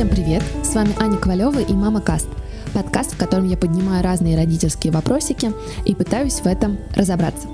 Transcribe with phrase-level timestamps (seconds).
[0.00, 0.42] Всем привет!
[0.64, 2.26] С вами Аня Ковалева и Мама Каст.
[2.72, 5.52] Подкаст, в котором я поднимаю разные родительские вопросики
[5.84, 7.48] и пытаюсь в этом разобраться.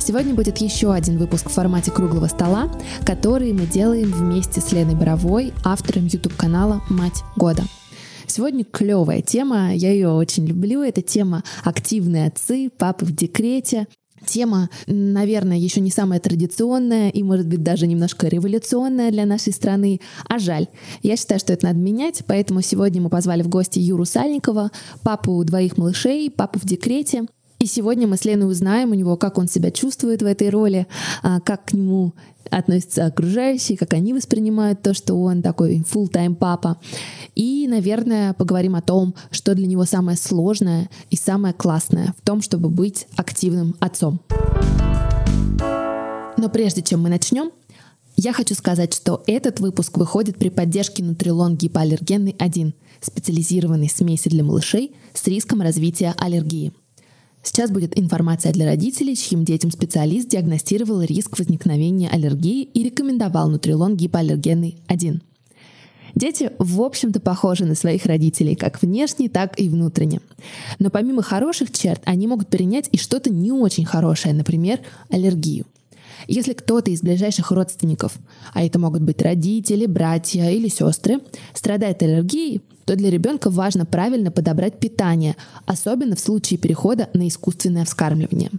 [0.00, 2.72] Сегодня будет еще один выпуск в формате круглого стола,
[3.04, 7.62] который мы делаем вместе с Леной Боровой, автором YouTube-канала «Мать года».
[8.26, 10.82] Сегодня клевая тема, я ее очень люблю.
[10.82, 13.86] Это тема активные отцы, папы в декрете.
[14.26, 20.00] Тема, наверное, еще не самая традиционная и, может быть, даже немножко революционная для нашей страны,
[20.28, 20.66] а жаль.
[21.02, 24.70] Я считаю, что это надо менять, поэтому сегодня мы позвали в гости Юру Сальникова,
[25.02, 27.26] папу двоих малышей, папу в декрете.
[27.66, 30.86] И сегодня мы с Леной узнаем у него, как он себя чувствует в этой роли,
[31.24, 32.12] а, как к нему
[32.48, 36.78] относятся окружающие, как они воспринимают то, что он такой full-time папа.
[37.34, 42.40] И, наверное, поговорим о том, что для него самое сложное и самое классное в том,
[42.40, 44.20] чтобы быть активным отцом.
[46.36, 47.50] Но прежде чем мы начнем,
[48.14, 54.44] я хочу сказать, что этот выпуск выходит при поддержке Нутрилон гипоаллергенный 1, специализированной смеси для
[54.44, 56.72] малышей с риском развития аллергии.
[57.46, 63.96] Сейчас будет информация для родителей, чьим детям специалист диагностировал риск возникновения аллергии и рекомендовал Нутрилон
[63.96, 65.22] гипоаллергенный 1.
[66.16, 70.20] Дети, в общем-то, похожи на своих родителей, как внешне, так и внутренне.
[70.80, 75.66] Но помимо хороших черт, они могут перенять и что-то не очень хорошее, например, аллергию.
[76.26, 78.16] Если кто-то из ближайших родственников,
[78.52, 81.20] а это могут быть родители, братья или сестры,
[81.54, 87.84] страдает аллергией, то для ребенка важно правильно подобрать питание, особенно в случае перехода на искусственное
[87.84, 88.50] вскармливание.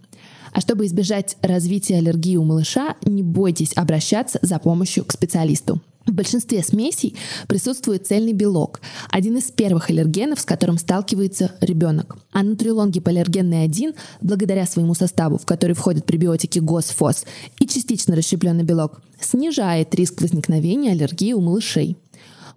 [0.52, 5.82] А чтобы избежать развития аллергии у малыша, не бойтесь обращаться за помощью к специалисту.
[6.08, 12.18] В большинстве смесей присутствует цельный белок, один из первых аллергенов, с которым сталкивается ребенок.
[12.32, 17.26] А нутрилон гипоаллергенный 1, благодаря своему составу, в который входят пребиотики ГОС, ФОС
[17.60, 21.98] и частично расщепленный белок, снижает риск возникновения аллергии у малышей.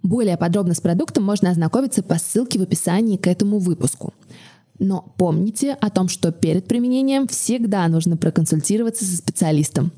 [0.01, 4.13] Более подробно с продуктом можно ознакомиться по ссылке в описании к этому выпуску.
[4.83, 9.91] Но помните о том, что перед применением всегда нужно проконсультироваться со специалистом.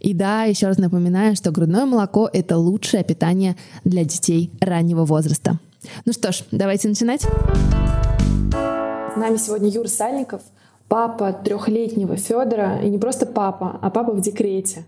[0.00, 5.58] И да, еще раз напоминаю, что грудное молоко— это лучшее питание для детей раннего возраста.
[6.06, 7.20] Ну что ж, давайте начинать.
[7.20, 10.40] С нами сегодня Юр Сальников,
[10.88, 14.86] папа трехлетнего Федора, и не просто папа, а папа в декрете,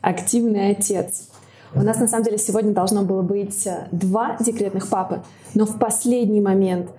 [0.00, 1.24] активный отец.
[1.74, 5.22] У нас на самом деле сегодня должно было быть два декретных папы,
[5.54, 6.90] но в последний момент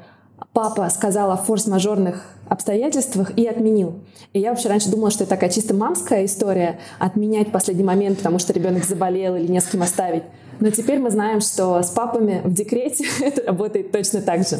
[0.57, 4.00] папа сказал о форс-мажорных обстоятельствах и отменил.
[4.34, 8.18] И я вообще раньше думала, что это такая чисто мамская история, отменять в последний момент,
[8.18, 10.23] потому что ребенок заболел или не с кем оставить.
[10.59, 14.57] Но теперь мы знаем, что с папами в декрете это работает точно так же.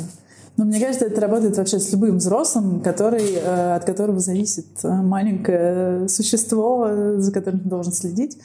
[0.56, 4.90] Но мне кажется, это работает вообще с любым взрослым, который, э, от которого зависит э,
[4.90, 8.38] маленькое существо, за которым ты должен следить.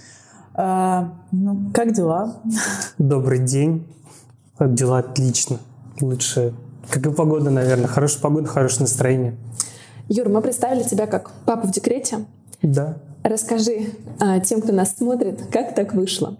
[0.57, 2.37] Ну, как дела?
[2.97, 3.87] Добрый день.
[4.59, 5.59] Дела отлично.
[6.01, 6.55] Лучше
[6.91, 7.87] как и погода, наверное.
[7.87, 9.37] Хорошая погода, хорошее настроение.
[10.09, 12.27] Юр, мы представили тебя как папа в декрете.
[12.63, 12.99] Да.
[13.23, 13.87] Расскажи
[14.21, 16.37] а, тем, кто нас смотрит, как так вышло?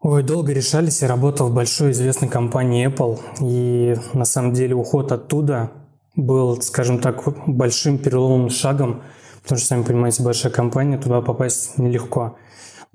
[0.00, 1.02] Ой, долго решались.
[1.02, 3.18] Я работал в большой известной компании Apple.
[3.40, 5.70] И на самом деле уход оттуда
[6.14, 9.02] был, скажем так, большим переломным шагом.
[9.42, 12.36] Потому что, сами понимаете, большая компания, туда попасть нелегко.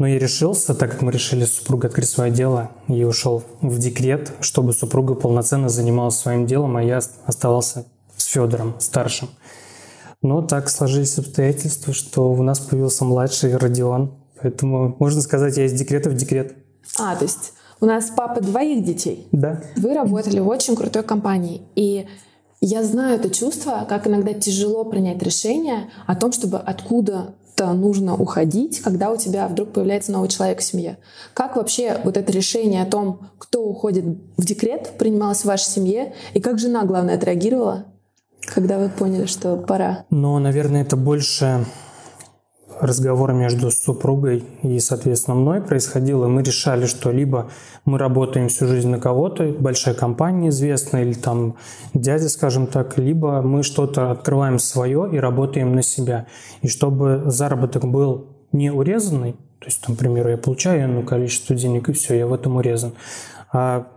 [0.01, 3.77] Но я решился, так как мы решили с супругой открыть свое дело, и ушел в
[3.77, 7.85] декрет, чтобы супруга полноценно занималась своим делом, а я оставался
[8.17, 9.29] с Федором, старшим.
[10.23, 14.15] Но так сложились обстоятельства, что у нас появился младший Родион.
[14.41, 16.55] Поэтому, можно сказать, я из декрета в декрет.
[16.97, 19.27] А, то есть у нас папа двоих детей.
[19.31, 19.61] Да.
[19.75, 21.61] Вы работали в очень крутой компании.
[21.75, 22.07] И
[22.59, 28.15] я знаю это чувство, как иногда тяжело принять решение о том, чтобы откуда то нужно
[28.15, 30.97] уходить, когда у тебя вдруг появляется новый человек в семье.
[31.35, 34.03] Как вообще вот это решение о том, кто уходит
[34.35, 37.85] в декрет, принималось в вашей семье, и как жена, главное, отреагировала,
[38.47, 40.05] когда вы поняли, что пора?
[40.09, 41.67] Ну, наверное, это больше
[42.81, 47.49] разговор между супругой и, соответственно, мной происходил, и мы решали, что либо
[47.85, 51.55] мы работаем всю жизнь на кого-то, большая компания известная, или там
[51.93, 56.25] дядя, скажем так, либо мы что-то открываем свое и работаем на себя.
[56.61, 61.55] И чтобы заработок был не урезанный, то есть, там, к примеру, я получаю ну, количество
[61.55, 62.93] денег, и все, я в этом урезан,
[63.53, 63.87] а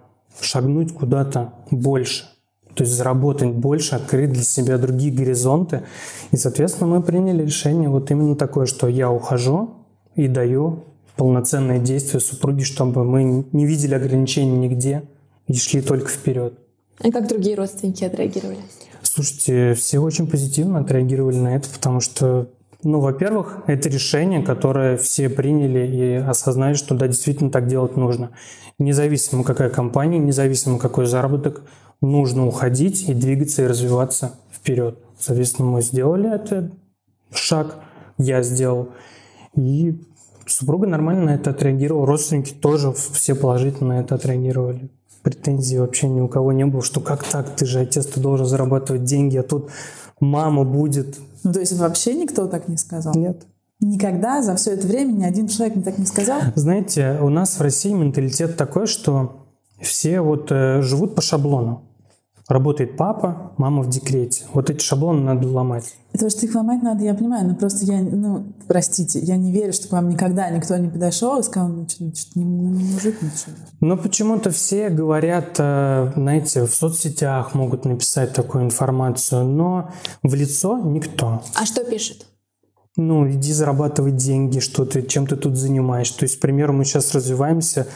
[0.41, 2.27] шагнуть куда-то больше
[2.75, 5.83] то есть заработать больше, открыть для себя другие горизонты.
[6.33, 9.71] И, соответственно, мы приняли решение вот именно такое, что я ухожу
[10.17, 10.85] и даю
[11.17, 15.03] полноценное действие супруге, чтобы мы не видели ограничений нигде
[15.47, 16.55] и шли только вперед.
[17.03, 18.59] И как другие родственники отреагировали?
[19.03, 22.49] Слушайте, все очень позитивно отреагировали на это, потому что
[22.85, 28.31] Ну, во-первых, это решение, которое все приняли и осознали, что да, действительно так делать нужно.
[28.79, 31.63] Независимо какая компания, независимо какой заработок,
[32.05, 34.99] нужно уходить и двигаться и развиваться вперед.
[35.19, 36.73] Соответственно, мы сделали этот
[37.33, 37.77] шаг,
[38.19, 38.89] я сделал.
[39.57, 40.01] И
[40.47, 44.91] супруга нормально на это отреагировала, родственники тоже все положительно на это отреагировали.
[45.23, 48.47] Претензий вообще ни у кого не было, что как так, ты же отец, ты должен
[48.47, 49.71] зарабатывать деньги, а тут
[50.21, 51.19] мама будет.
[51.45, 53.15] Ну, то есть вообще никто так не сказал?
[53.15, 53.47] Нет.
[53.81, 56.41] Никогда за все это время ни один человек не так не сказал?
[56.55, 59.47] Знаете, у нас в России менталитет такой, что
[59.81, 61.83] все вот э, живут по шаблону.
[62.47, 64.45] Работает папа, мама в декрете.
[64.53, 65.95] Вот эти шаблоны надо ломать.
[66.13, 69.73] Это что их ломать надо, я понимаю, но просто я, ну, простите, я не верю,
[69.73, 73.23] что к вам никогда никто не подошел и сказал, ну, что, что не, не мужик,
[73.23, 73.57] ничего.
[73.81, 79.91] Но почему-то все говорят, э, знаете, в соцсетях могут написать такую информацию, но
[80.23, 81.43] в лицо никто.
[81.55, 82.27] А что пишет?
[82.97, 86.11] Ну, иди зарабатывай деньги, что ты, чем ты тут занимаешь.
[86.11, 87.89] То есть, к примеру, мы сейчас развиваемся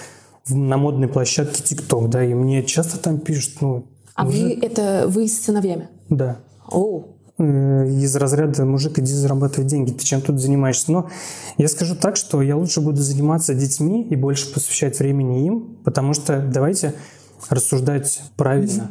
[0.48, 3.86] на модной площадке ТикТок, да, и мне часто там пишут, ну,
[4.18, 4.36] а уже...
[4.36, 5.88] вы это вы с сыновьями?
[6.08, 6.38] Да.
[6.70, 7.04] О.
[7.38, 10.90] Э, из разряда мужик, иди зарабатывай деньги, ты чем тут занимаешься?
[10.90, 11.08] Но
[11.56, 16.14] я скажу так, что я лучше буду заниматься детьми и больше посвящать времени им, потому
[16.14, 16.94] что давайте
[17.48, 18.90] рассуждать правильно.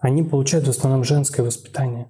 [0.00, 2.08] Они получают в основном женское воспитание.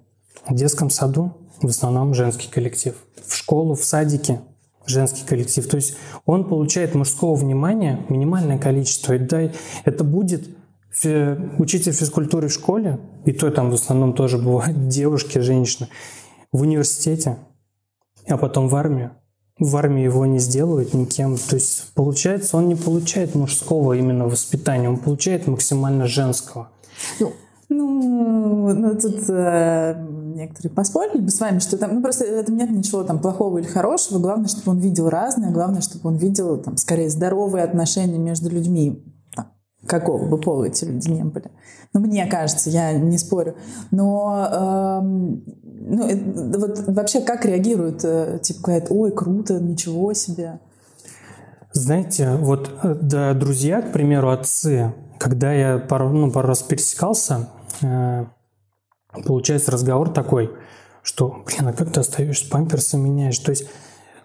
[0.49, 2.95] В детском саду в основном женский коллектив.
[3.25, 4.41] В школу, в садике
[4.85, 5.65] женский коллектив.
[5.65, 5.95] То есть
[6.25, 9.13] он получает мужского внимания минимальное количество.
[9.13, 9.53] И дай,
[9.85, 10.56] это будет
[11.05, 15.89] учитель физкультуры в школе, и то там в основном тоже бывают девушки, женщины,
[16.51, 17.37] в университете,
[18.27, 19.11] а потом в армию.
[19.59, 21.35] В армии его не сделают никем.
[21.35, 26.69] То есть получается, он не получает мужского именно воспитания, он получает максимально женского.
[27.19, 27.33] Ну,
[27.69, 29.95] ну, ну тут э,
[30.35, 33.65] некоторые поспорили бы с вами, что там, ну просто это нет ничего там плохого или
[33.65, 34.19] хорошего.
[34.19, 39.03] Главное, чтобы он видел разное, главное, чтобы он видел там скорее здоровые отношения между людьми
[39.87, 41.49] какого бы пола эти люди не были.
[41.93, 43.55] Ну, мне кажется, я не спорю.
[43.91, 48.03] Но эм, ну, это, вот вообще как реагируют?
[48.03, 50.59] Э, типа говорят, ой, круто, ничего себе.
[51.71, 57.49] Знаете, вот э, да, друзья, к примеру, отцы, когда я пару, ну, пару раз пересекался,
[57.81, 58.25] э,
[59.25, 60.51] получается разговор такой,
[61.01, 63.39] что, блин, а как ты остаешься, памперсы меняешь?
[63.39, 63.67] То есть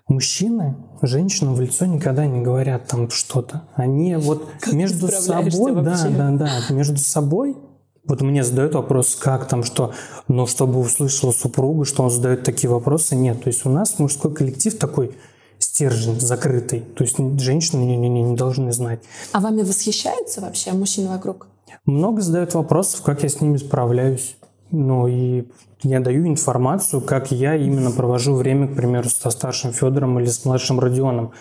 [0.09, 3.63] Мужчины женщинам в лицо никогда не говорят там что-то.
[3.75, 7.57] Они вот как между собой, да, да, да, между собой
[8.05, 9.93] вот мне задают вопрос, как там, что,
[10.27, 13.43] но чтобы услышала супруга, что он задает такие вопросы, нет.
[13.45, 15.17] То есть у нас мужской коллектив такой
[15.59, 16.81] стержень закрытый.
[16.81, 19.01] То есть женщины не, не, не, не должны знать.
[19.33, 21.47] А вами восхищаются вообще мужчины вокруг?
[21.85, 24.37] Много задают вопросов, как я с ними справляюсь.
[24.73, 25.45] Ну и
[25.83, 30.45] я даю информацию, как я именно провожу время, к примеру, со старшим Федором или с
[30.45, 31.33] младшим Родионом.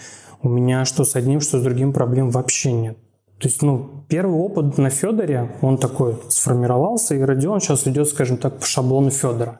[0.43, 2.97] У меня что с одним, что с другим проблем вообще нет.
[3.39, 8.37] То есть, ну, первый опыт на Федоре, он такой сформировался, и Родион сейчас идет, скажем
[8.37, 9.59] так, по шаблону Федора.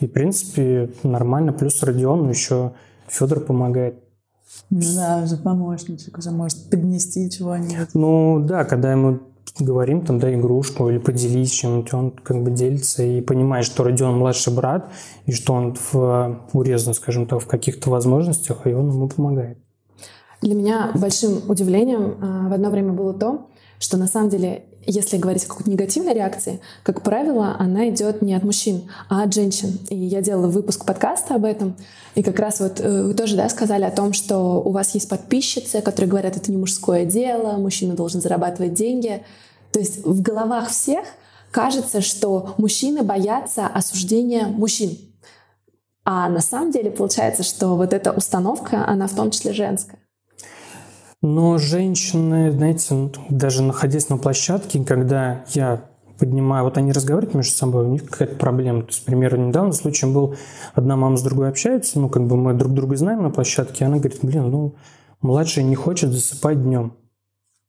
[0.00, 1.52] И, в принципе, нормально.
[1.52, 2.72] Плюс Родиону еще
[3.08, 4.02] Федор помогает.
[4.68, 7.94] Да, уже помощничек, уже может поднести чего-нибудь.
[7.94, 9.20] Ну, да, когда ему
[9.58, 14.18] говорим там, да, игрушку или поделись чем-нибудь, он как бы делится и понимает, что Родион
[14.18, 14.88] младший брат,
[15.26, 19.58] и что он в, урезан, скажем так, в каких-то возможностях, и он ему помогает.
[20.40, 23.46] Для меня большим удивлением а, в одно время было то,
[23.78, 28.34] что на самом деле, если говорить о какой-то негативной реакции, как правило, она идет не
[28.34, 29.78] от мужчин, а от женщин.
[29.88, 31.76] И я делала выпуск подкаста об этом,
[32.14, 35.08] и как раз вот э, вы тоже да, сказали о том, что у вас есть
[35.08, 39.24] подписчицы, которые говорят, это не мужское дело, мужчина должен зарабатывать деньги.
[39.72, 41.06] То есть в головах всех
[41.50, 44.98] кажется, что мужчины боятся осуждения мужчин.
[46.04, 50.01] А на самом деле получается, что вот эта установка, она в том числе женская.
[51.22, 55.84] Но женщины, знаете, даже находясь на площадке, когда я
[56.18, 58.82] поднимаю, вот они разговаривают между собой, у них какая-то проблема.
[58.82, 60.34] То есть, к недавно случаем был,
[60.74, 63.86] одна мама с другой общается, ну, как бы мы друг друга знаем на площадке, и
[63.86, 64.74] она говорит, блин, ну,
[65.20, 66.94] младшая не хочет засыпать днем.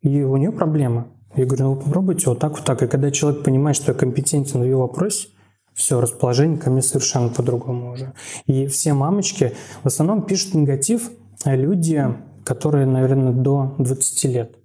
[0.02, 1.08] И у нее проблема.
[1.36, 2.82] Я говорю, ну, попробуйте вот так, вот так.
[2.82, 5.30] И когда человек понимает, что я компетентен в ее вопросе,
[5.74, 8.14] все, расположение ко мне совершенно по-другому уже.
[8.46, 11.10] И все мамочки в основном пишут негатив,
[11.44, 12.06] а люди
[12.44, 14.56] которые, наверное, до 20 лет.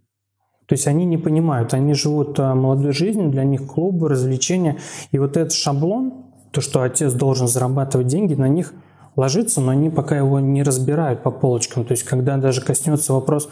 [0.67, 4.77] То есть они не понимают, они живут а, молодой жизнью, для них клубы, развлечения.
[5.13, 6.13] И вот этот шаблон,
[6.53, 8.75] то, что отец должен зарабатывать деньги, на них
[9.17, 11.85] ложится, но они пока его не разбирают по полочкам.
[11.85, 13.49] То есть когда даже коснется вопрос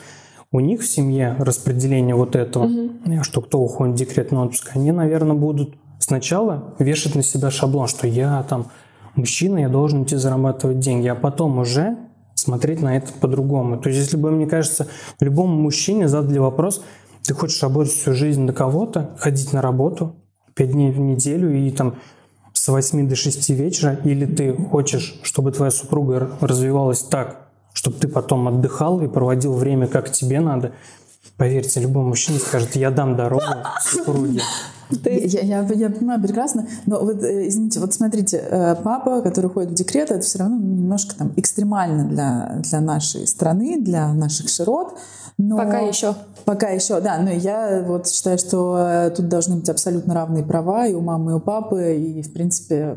[0.52, 3.23] у них в семье распределения вот этого, угу.
[3.23, 8.06] что кто уходит в декретный отпуск, они, наверное, будут сначала вешать на себя шаблон, что
[8.06, 8.66] я там
[9.16, 11.97] мужчина, я должен идти зарабатывать деньги, а потом уже
[12.37, 13.78] смотреть на это по-другому.
[13.78, 14.87] То есть, если бы, мне кажется,
[15.21, 16.83] любому мужчине задали вопрос,
[17.25, 20.14] ты хочешь работать всю жизнь на кого-то, ходить на работу
[20.55, 21.97] пять дней в неделю и там
[22.52, 28.09] с 8 до 6 вечера, или ты хочешь, чтобы твоя супруга развивалась так, чтобы ты
[28.09, 30.73] потом отдыхал и проводил время, как тебе надо,
[31.37, 33.45] поверьте, любой мужчина скажет, я дам дорогу
[33.83, 34.40] супруге.
[34.90, 39.71] Я, я, я понимаю прекрасно, но вот, э, извините, вот смотрите, э, папа, который ходит
[39.71, 44.97] в декрет, это все равно немножко там экстремально для, для нашей страны, для наших широт.
[45.38, 46.14] Но пока еще.
[46.45, 47.19] Пока еще, да.
[47.19, 51.33] Но я вот считаю, что э, тут должны быть абсолютно равные права и у мамы,
[51.33, 52.97] и у папы, и, в принципе,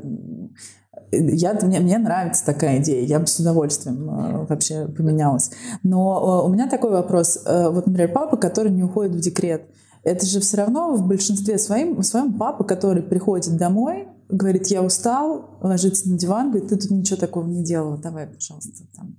[1.11, 5.49] я, мне, мне нравится такая идея, я бы с удовольствием вообще поменялась.
[5.81, 7.39] Но у меня такой вопрос.
[7.45, 9.63] Вот, например, папа, который не уходит в декрет,
[10.03, 15.57] это же все равно в большинстве своим, своем папа, который приходит домой, говорит, я устал,
[15.61, 19.17] ложится на диван, говорит, ты тут ничего такого не делала, давай, пожалуйста, там,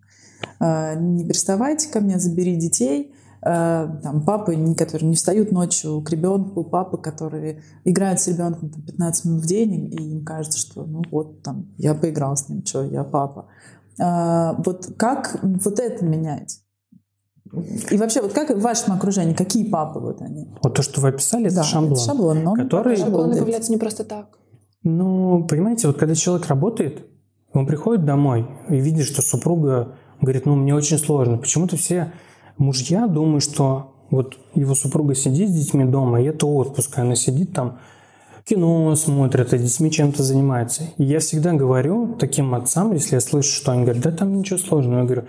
[0.60, 3.14] э, не приставайте ко мне, забери детей.
[3.42, 8.82] Э, там, папы, которые не встают ночью к ребенку, папы, которые играют с ребенком там,
[8.82, 12.64] 15 минут в день, и им кажется, что ну вот там я поиграл с ним,
[12.64, 13.46] что я папа.
[13.98, 16.60] Э, вот как вот это менять?
[17.90, 20.48] И вообще, вот как в вашем окружении, какие папы вот они?
[20.62, 21.92] Вот то, что вы описали, это да, шаблон.
[21.92, 22.96] Это шаблон, но который...
[22.96, 24.38] Шаблон появляется не просто так.
[24.82, 27.06] Ну, понимаете, вот когда человек работает,
[27.52, 31.38] он приходит домой и видит, что супруга говорит, ну, мне очень сложно.
[31.38, 32.12] Почему-то все
[32.56, 37.52] мужья думают, что вот его супруга сидит с детьми дома, и это отпуск, она сидит
[37.52, 37.78] там,
[38.44, 40.84] кино смотрит, а детьми чем-то занимается.
[40.98, 44.58] И я всегда говорю таким отцам, если я слышу, что они говорят, да там ничего
[44.58, 45.24] сложного, я говорю,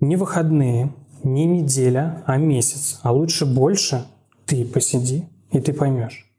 [0.00, 4.04] не выходные, не неделя, а месяц, а лучше больше,
[4.46, 6.30] ты посиди, и ты поймешь.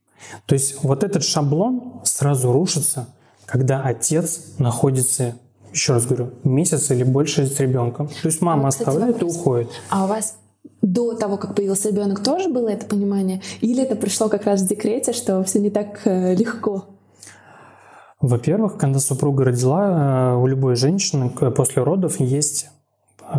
[0.45, 3.07] То есть вот этот шаблон сразу рушится,
[3.45, 5.35] когда отец находится,
[5.73, 8.07] еще раз говорю, месяц или больше с ребенком.
[8.07, 9.35] То есть мама а, кстати, оставляет вопрос.
[9.35, 9.69] и уходит.
[9.89, 10.35] А у вас
[10.81, 13.41] до того, как появился ребенок, тоже было это понимание?
[13.61, 16.85] Или это пришло как раз в декрете, что все не так э, легко?
[18.19, 22.69] Во-первых, когда супруга родила, э, у любой женщины после родов есть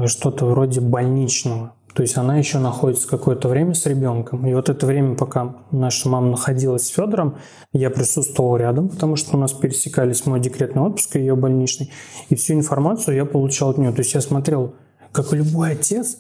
[0.07, 1.75] что-то вроде больничного.
[1.95, 4.47] То есть она еще находится какое-то время с ребенком.
[4.47, 7.37] И вот это время, пока наша мама находилась с Федором,
[7.73, 11.93] я присутствовал рядом, потому что у нас пересекались мой декретный отпуск и ее больничный.
[12.31, 13.93] И всю информацию я получал от нее.
[13.93, 14.75] То есть я смотрел,
[15.13, 16.19] как любой отец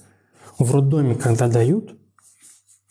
[0.58, 1.94] в роддоме, когда дают,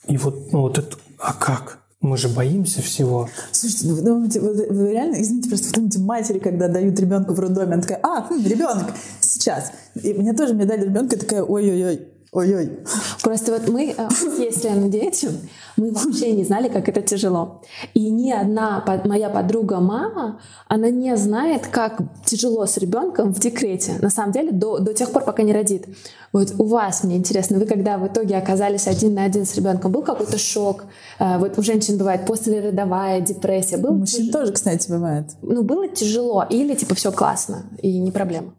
[0.08, 1.80] и вот, ну, вот это, а как?
[2.02, 3.30] Мы же боимся всего.
[3.52, 7.36] Слушайте, ну вы думаете, вы, вы реально, извините, просто вы думаете, матери, когда дают ребенку
[7.36, 8.88] в роддоме, она такая, а, хм, ребенок,
[9.32, 9.72] сейчас.
[9.96, 12.80] И мне тоже мне дали ребенка, такая, ой-ой-ой, Ой-ой.
[13.22, 14.10] Просто вот мы, э,
[14.40, 15.28] если на дети,
[15.76, 17.62] мы вообще не знали, как это тяжело.
[17.94, 23.96] И ни одна моя подруга мама, она не знает, как тяжело с ребенком в декрете.
[24.02, 25.88] На самом деле, до, до тех пор, пока не родит.
[26.32, 29.92] Вот у вас, мне интересно, вы когда в итоге оказались один на один с ребенком,
[29.92, 30.86] был какой-то шок?
[31.20, 33.76] Э, вот у женщин бывает послеродовая депрессия.
[33.76, 34.32] Был у мужчин тяж...
[34.32, 35.32] тоже, кстати, бывает.
[35.42, 38.54] Ну, было тяжело или типа все классно и не проблема?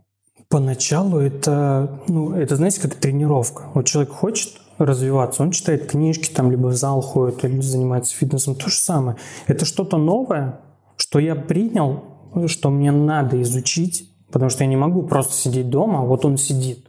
[0.52, 3.70] Поначалу это, ну, это, знаете, как тренировка.
[3.72, 8.54] Вот человек хочет развиваться, он читает книжки, там, либо в зал ходит, или занимается фитнесом.
[8.54, 9.16] То же самое.
[9.46, 10.60] Это что-то новое,
[10.98, 12.04] что я принял,
[12.48, 16.36] что мне надо изучить, потому что я не могу просто сидеть дома, а вот он
[16.36, 16.84] сидит.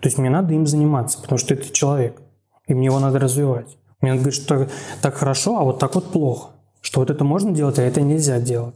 [0.00, 2.22] То есть мне надо им заниматься, потому что это человек,
[2.66, 3.76] и мне его надо развивать.
[4.00, 4.68] Мне надо говорить, что
[5.02, 6.52] так хорошо, а вот так вот плохо.
[6.80, 8.74] Что вот это можно делать, а это нельзя делать.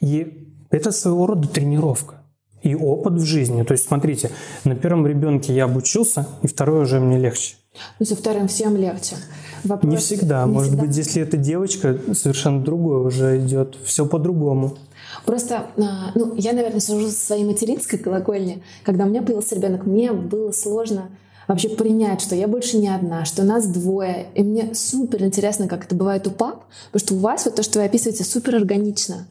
[0.00, 2.16] И это своего рода тренировка
[2.64, 3.62] и опыт в жизни.
[3.62, 4.30] То есть, смотрите,
[4.64, 7.54] на первом ребенке я обучился, и второй уже мне легче.
[7.98, 9.16] Ну, со вторым всем легче.
[9.64, 9.92] Вопрос...
[9.92, 10.44] Не всегда.
[10.44, 10.86] Не Может всегда.
[10.86, 13.76] быть, если это девочка, совершенно другое уже идет.
[13.84, 14.76] Все по-другому.
[15.26, 18.62] Просто, а, ну, я, наверное, сужу со своей материнской колокольни.
[18.82, 21.08] Когда у меня появился ребенок, мне было сложно
[21.48, 24.26] вообще принять, что я больше не одна, что нас двое.
[24.34, 27.62] И мне супер интересно, как это бывает у пап, потому что у вас вот то,
[27.62, 29.26] что вы описываете, супер органично.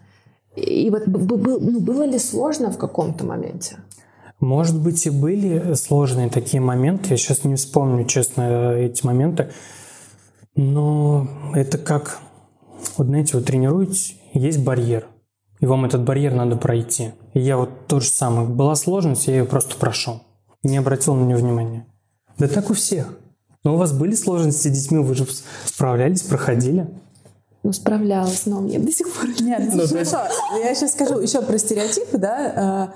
[0.55, 3.77] И вот ну, было ли сложно в каком-то моменте?
[4.39, 7.12] Может быть, и были сложные такие моменты.
[7.12, 9.51] Я сейчас не вспомню, честно, эти моменты.
[10.55, 12.19] Но это как,
[12.98, 15.07] вот знаете, вы тренируетесь, есть барьер.
[15.60, 17.12] И вам этот барьер надо пройти.
[17.33, 18.48] И я вот то же самое.
[18.48, 20.22] Была сложность, я ее просто прошел.
[20.62, 21.88] Не обратил на нее внимания.
[22.38, 23.17] Да так у всех.
[23.63, 25.25] Но у вас были сложности с детьми, вы же
[25.65, 26.89] справлялись, проходили
[27.63, 29.62] ну, справлялась, но мне до сих пор нет.
[29.72, 30.20] Ну, ну хорошо,
[30.62, 32.53] я сейчас скажу еще про стереотипы, да.
[32.55, 32.93] А,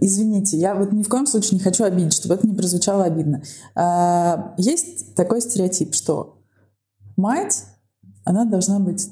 [0.00, 3.42] извините, я вот ни в коем случае не хочу обидеть, чтобы это не прозвучало обидно.
[3.74, 6.38] А, есть такой стереотип, что
[7.16, 7.64] мать,
[8.24, 9.10] она должна быть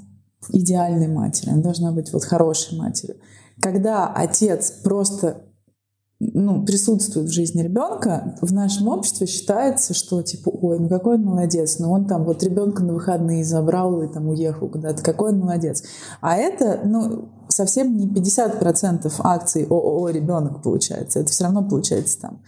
[0.50, 3.17] идеальной матерью, она должна быть вот хорошей матерью.
[3.61, 5.48] когда отец просто
[6.20, 11.22] ну, присутствует в жизни ребенка, в нашем обществе считается, что типа, ой, ну какой он
[11.22, 15.38] молодец, ну он там вот ребенка на выходные забрал и там уехал куда-то, какой он
[15.38, 15.84] молодец.
[16.20, 22.42] А это, ну, совсем не 50% акций ООО ребенок получается, это все равно получается там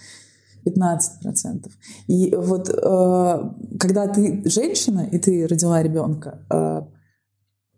[0.67, 1.71] 15%.
[2.09, 6.83] И вот э, когда ты женщина и ты родила ребенка, э,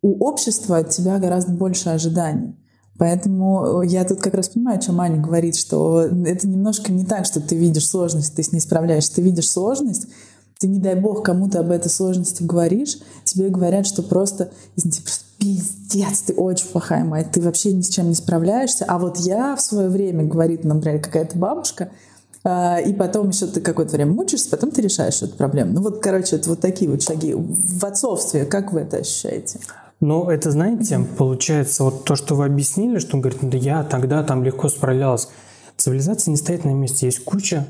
[0.00, 2.56] у общества от тебя гораздо больше ожиданий.
[2.99, 7.25] Поэтому я тут как раз понимаю, о чем Аня говорит, что это немножко не так,
[7.25, 9.14] что ты видишь сложность, ты с ней справляешься.
[9.14, 10.08] Ты видишь сложность,
[10.58, 15.25] ты, не дай бог, кому-то об этой сложности говоришь, тебе говорят, что просто, извините, просто
[15.38, 18.84] пиздец, ты очень плохая мать, ты вообще ни с чем не справляешься.
[18.87, 21.90] А вот я в свое время, говорит, например, какая-то бабушка,
[22.44, 25.72] а, и потом еще ты какое-то время мучаешься, потом ты решаешь эту проблему.
[25.72, 27.34] Ну вот, короче, это вот такие вот шаги.
[27.34, 29.58] В отцовстве как вы это ощущаете?
[30.02, 34.25] Ну, это, знаете, получается, вот то, что вы объяснили, что он говорит, да я тогда
[34.25, 35.28] там легко справлялась.
[35.76, 37.06] Цивилизация не стоит на месте.
[37.06, 37.68] Есть куча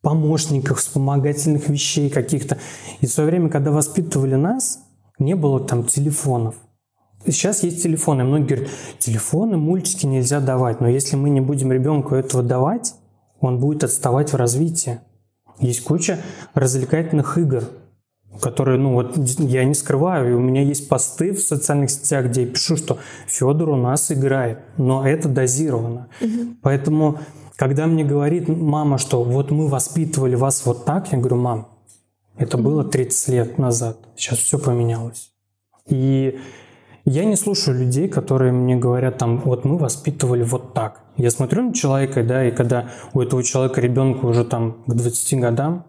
[0.00, 2.58] помощников, вспомогательных вещей каких-то.
[3.00, 4.78] И в свое время, когда воспитывали нас,
[5.18, 6.54] не было там телефонов.
[7.26, 8.22] Сейчас есть телефоны.
[8.22, 8.68] Многие говорят,
[9.00, 10.80] телефоны, мультики нельзя давать.
[10.80, 12.94] Но если мы не будем ребенку этого давать,
[13.40, 15.00] он будет отставать в развитии.
[15.58, 16.20] Есть куча
[16.54, 17.64] развлекательных игр,
[18.40, 22.42] которые, ну вот я не скрываю, и у меня есть посты в социальных сетях, где
[22.42, 26.08] я пишу, что Федор у нас играет, но это дозировано.
[26.20, 26.56] Угу.
[26.62, 27.18] Поэтому,
[27.56, 31.68] когда мне говорит мама, что вот мы воспитывали вас вот так, я говорю, мам,
[32.36, 32.64] это угу.
[32.64, 35.32] было 30 лет назад, сейчас все поменялось.
[35.88, 36.38] И
[37.04, 41.04] я не слушаю людей, которые мне говорят там, вот мы воспитывали вот так.
[41.16, 45.40] Я смотрю на человека, да, и когда у этого человека ребенку уже там к 20
[45.40, 45.86] годам,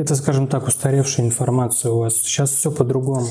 [0.00, 2.14] это, скажем так, устаревшая информация у вас.
[2.14, 3.26] Сейчас все по-другому.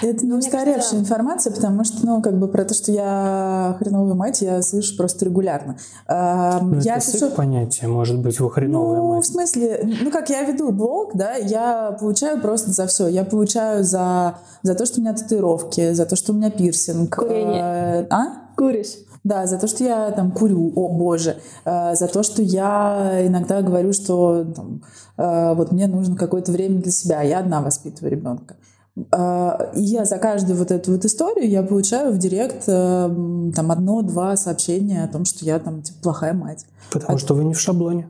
[0.00, 4.14] Это не устаревшая кажется, информация, потому что, ну, как бы про то, что я хреновая
[4.14, 5.76] мать, я слышу просто регулярно.
[6.08, 7.30] Ну, я это пишу...
[7.30, 9.24] понятие, может быть, вы хреновая ну, мать.
[9.24, 13.06] в смысле, ну, как я веду блог, да, я получаю просто за все.
[13.08, 17.14] Я получаю за, за то, что у меня татуировки, за то, что у меня пирсинг.
[17.14, 17.62] Курение.
[17.62, 18.26] Э, а?
[18.56, 18.96] Куришь.
[19.24, 23.62] Да, за то, что я там курю, о боже, э, за то, что я иногда
[23.62, 24.82] говорю, что там,
[25.16, 28.56] э, вот мне нужно какое-то время для себя, я одна воспитываю ребенка.
[29.12, 34.36] Э, и я за каждую вот эту вот историю я получаю в директ там одно-два
[34.36, 36.66] сообщения о том, что я там типа, плохая мать.
[36.90, 37.18] Потому а...
[37.18, 38.08] что вы не в шаблоне.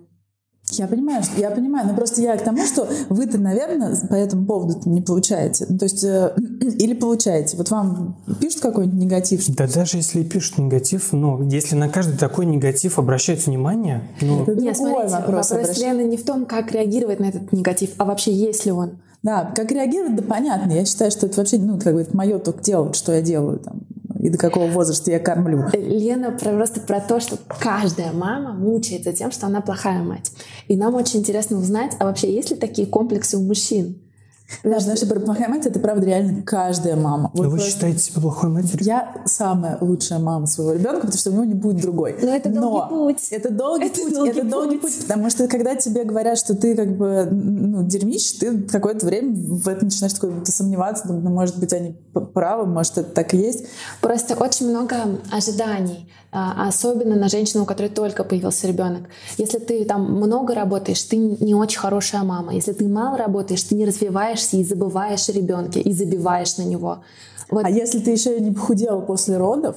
[0.78, 4.46] Я понимаю, что я понимаю, но просто я к тому, что вы-то, наверное, по этому
[4.46, 5.66] поводу не получаете.
[5.68, 7.56] Ну, то есть, э, или получаете.
[7.56, 9.46] Вот вам пишут какой-нибудь негатив?
[9.54, 14.42] Да даже если пишут негатив, ну, если на каждый такой негатив обращать внимание, ну...
[14.42, 15.50] Это Нет, смотрите, вопрос.
[15.50, 15.78] Вопрос обращ...
[15.78, 18.98] Лены не в том, как реагировать на этот негатив, а вообще есть ли он.
[19.22, 20.72] Да, как реагировать, да понятно.
[20.72, 23.58] Я считаю, что это вообще, ну, как бы, это мое только дело, что я делаю
[23.58, 23.82] там
[24.22, 25.64] и до какого возраста я кормлю.
[25.72, 30.32] Лена просто про то, что каждая мама мучается тем, что она плохая мать.
[30.68, 34.00] И нам очень интересно узнать, а вообще есть ли такие комплексы у мужчин?
[34.62, 37.30] Потому что наша плохая мать— это правда реально каждая мама.
[37.34, 38.84] Вот вы считаете себя плохой матерью?
[38.84, 42.16] Я самая лучшая мама своего ребенка, потому что у него не будет другой.
[42.20, 43.28] Но это Но долгий путь.
[43.30, 44.14] Это долгий это путь.
[44.14, 44.50] Долгий это путь.
[44.50, 49.06] долгий путь, потому что когда тебе говорят, что ты как бы ну, дерьмищ, ты какое-то
[49.06, 51.96] время в этом начинаешь такой сомневаться, думать, ну, может быть, они
[52.34, 53.66] правы, может, это так и есть.
[54.00, 54.96] Просто очень много
[55.30, 59.02] ожиданий а, особенно на женщину, у которой только появился ребенок.
[59.36, 62.54] Если ты там много работаешь, ты не очень хорошая мама.
[62.54, 67.04] Если ты мало работаешь, ты не развиваешься и забываешь о ребенке и забиваешь на него.
[67.50, 67.64] Вот.
[67.66, 69.76] А если ты еще и не похудела после родов,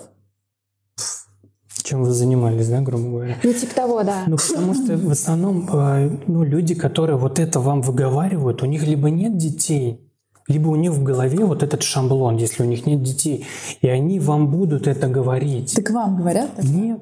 [1.83, 3.37] чем вы занимались, да, грубо говоря?
[3.43, 4.23] Ну, типа того, да.
[4.25, 8.87] Ну, потому что в основном а, ну, люди, которые вот это вам выговаривают, у них
[8.87, 10.04] либо нет детей,
[10.47, 13.45] либо у них в голове вот этот шаблон, если у них нет детей,
[13.81, 15.73] и они вам будут это говорить.
[15.75, 16.55] Так вам говорят?
[16.55, 16.65] Так?
[16.65, 16.99] Нет.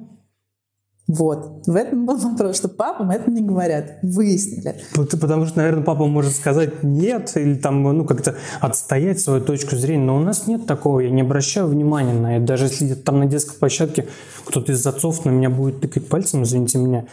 [1.06, 1.68] Вот.
[1.68, 3.98] В этом был вопрос, что папам это не говорят.
[4.02, 4.78] Выяснили.
[4.96, 10.06] Потому что, наверное, папа может сказать нет или там, ну, как-то отстоять свою точку зрения.
[10.06, 11.02] Но у нас нет такого.
[11.02, 12.46] Я не обращаю внимания на это.
[12.46, 14.08] Даже если там на детской площадке
[14.46, 17.06] кто-то из отцов на меня будет тыкать пальцем, извините меня,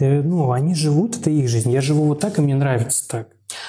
[0.00, 1.70] ну, они живут, это их жизнь.
[1.70, 3.28] Я живу вот так, и мне нравится так.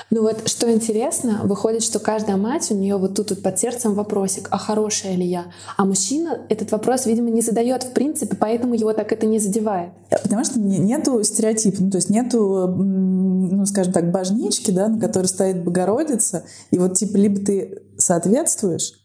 [0.10, 3.94] Ну вот что интересно, выходит, что каждая мать, у нее вот тут вот под сердцем
[3.94, 5.46] вопросик, а хорошая ли я?
[5.78, 9.92] А мужчина этот вопрос, видимо, не задает в принципе, поэтому его так это не задевает.
[10.10, 15.28] Потому что нету стереотипа, ну то есть нету, ну скажем так, божнички, да, на которой
[15.28, 18.99] стоит Богородица, и вот типа либо ты соответствуешь,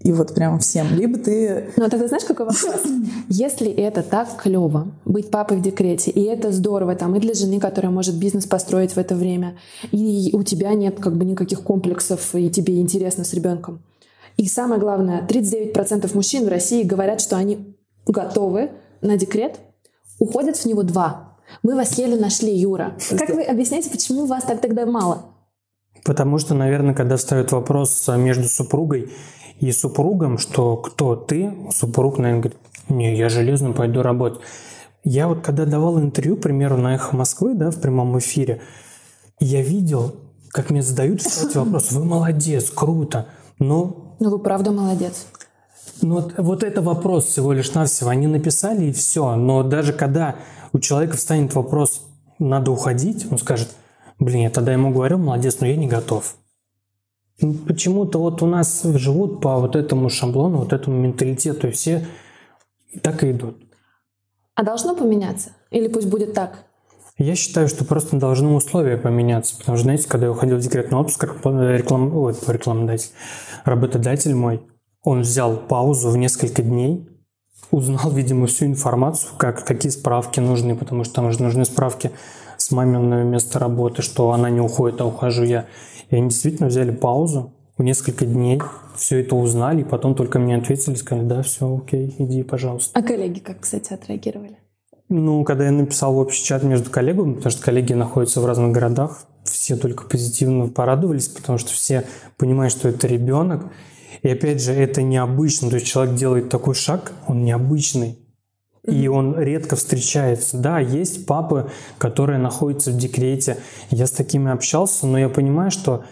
[0.00, 0.94] и вот прям всем.
[0.94, 1.70] Либо ты...
[1.76, 2.84] Ну, а тогда знаешь, какой вопрос?
[3.28, 7.58] Если это так клево, быть папой в декрете, и это здорово там и для жены,
[7.58, 9.58] которая может бизнес построить в это время,
[9.90, 13.82] и у тебя нет как бы никаких комплексов, и тебе интересно с ребенком.
[14.36, 17.74] И самое главное, 39% мужчин в России говорят, что они
[18.06, 19.58] готовы на декрет,
[20.20, 21.36] уходят в него два.
[21.64, 22.96] Мы вас еле нашли, Юра.
[23.10, 25.24] Как вы объясняете, почему вас так тогда мало?
[26.04, 29.10] Потому что, наверное, когда встает вопрос между супругой
[29.60, 34.40] и супругом, что кто ты, супруг, наверное, говорит, не, я железно пойду работать.
[35.04, 38.60] Я вот когда давал интервью, к примеру, на «Эхо Москвы», да, в прямом эфире,
[39.40, 40.16] я видел,
[40.50, 41.94] как мне задают эти вопросы.
[41.94, 43.26] Вы молодец, круто.
[43.58, 44.16] Но...
[44.20, 45.26] Ну, вы правда молодец.
[46.02, 48.10] Ну, вот, вот это вопрос всего лишь навсего.
[48.10, 49.34] Они написали и все.
[49.36, 50.36] Но даже когда
[50.72, 52.02] у человека встанет вопрос,
[52.38, 53.68] надо уходить, он скажет,
[54.18, 56.36] блин, я тогда ему говорю, молодец, но я не готов.
[57.40, 62.06] Почему-то вот у нас живут по вот этому шаблону, вот этому менталитету, и все
[63.02, 63.56] так и идут.
[64.54, 65.50] А должно поменяться?
[65.70, 66.64] Или пусть будет так?
[67.16, 69.56] Я считаю, что просто должны условия поменяться.
[69.56, 72.16] Потому что, знаете, когда я уходил в декретный отпуск, реклам...
[72.16, 73.10] Ой, рекламодатель,
[73.64, 74.62] работодатель мой,
[75.02, 77.08] он взял паузу в несколько дней,
[77.70, 82.12] узнал, видимо, всю информацию, как, какие справки нужны, потому что там же нужны справки
[82.56, 85.66] с маминого места работы, что она не уходит, а ухожу я.
[86.10, 88.60] И они действительно взяли паузу в несколько дней,
[88.96, 92.98] все это узнали, и потом только мне ответили, сказали, да, все, окей, иди, пожалуйста.
[92.98, 94.58] А коллеги как, кстати, отреагировали?
[95.08, 98.72] Ну, когда я написал в общий чат между коллегами, потому что коллеги находятся в разных
[98.72, 102.04] городах, все только позитивно порадовались, потому что все
[102.36, 103.66] понимают, что это ребенок.
[104.22, 105.70] И опять же, это необычно.
[105.70, 108.18] То есть человек делает такой шаг, он необычный.
[108.84, 110.56] И он редко встречается.
[110.56, 113.58] Да, есть папы, которые находятся в декрете.
[113.90, 116.04] Я с такими общался, но я понимаю, что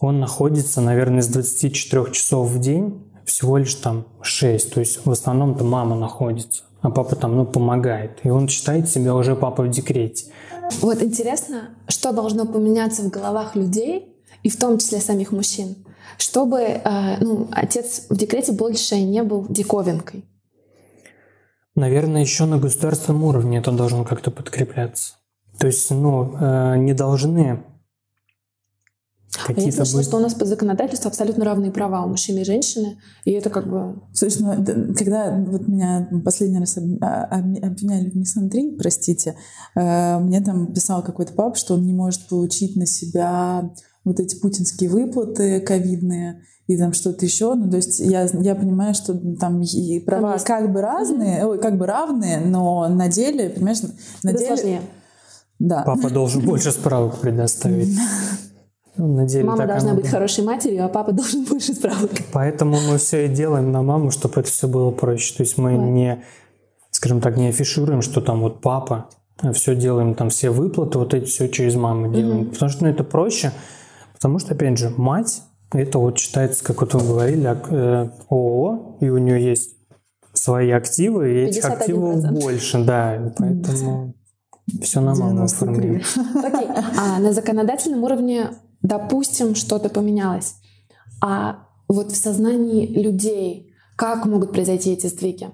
[0.00, 4.74] он находится, наверное, с 24 часов в день всего лишь там 6.
[4.74, 8.18] То есть в основном-то мама находится, а папа там, ну, помогает.
[8.24, 10.26] И он считает себя уже папой в декрете.
[10.80, 15.76] Вот интересно, что должно поменяться в головах людей, и в том числе самих мужчин,
[16.18, 20.24] чтобы э, ну, отец в декрете больше не был диковинкой.
[21.74, 25.14] Наверное, еще на государственном уровне это должно как-то подкрепляться.
[25.58, 27.64] То есть, ну, э, не должны
[29.48, 32.98] а я слышала, что у нас по законодательству абсолютно равные права у мужчины и женщины,
[33.24, 34.02] и это как бы...
[34.12, 39.36] Слушай, ну, когда вот меня последний раз а, обвиняли в мисандрии, простите,
[39.74, 43.72] э, мне там писал какой-то пап, что он не может получить на себя
[44.04, 47.54] вот эти путинские выплаты ковидные, и там что-то еще.
[47.54, 50.46] Ну, то есть я, я понимаю, что там и права там есть...
[50.46, 51.46] как бы разные, mm-hmm.
[51.46, 53.78] ой, как бы равные, но на деле, понимаешь,
[54.22, 54.56] на Это деле...
[54.56, 54.80] сложнее.
[55.58, 55.82] Да.
[55.84, 57.96] Папа должен больше справок предоставить.
[58.94, 62.10] Ну, на деле Мама должна быть хорошей матерью, а папа должен больше справок.
[62.30, 65.34] Поэтому мы все и делаем на маму, чтобы это все было проще.
[65.34, 65.86] То есть мы вот.
[65.86, 66.22] не,
[66.90, 69.08] скажем так, не афишируем, что там вот папа,
[69.40, 72.42] а все делаем, там все выплаты, вот эти все через маму делаем.
[72.42, 72.50] Угу.
[72.50, 73.52] Потому что ну, это проще,
[74.22, 79.08] потому что, опять же, мать, это вот считается, как вот вы говорили, э, ООО, и
[79.08, 79.76] у нее есть
[80.32, 84.14] свои активы, и этих активов больше, да, поэтому
[84.80, 86.02] все на маму оформляем.
[86.44, 88.50] Окей, а на законодательном уровне
[88.82, 90.56] допустим, что-то поменялось.
[91.20, 95.50] А вот в сознании людей как могут произойти эти сдвиги?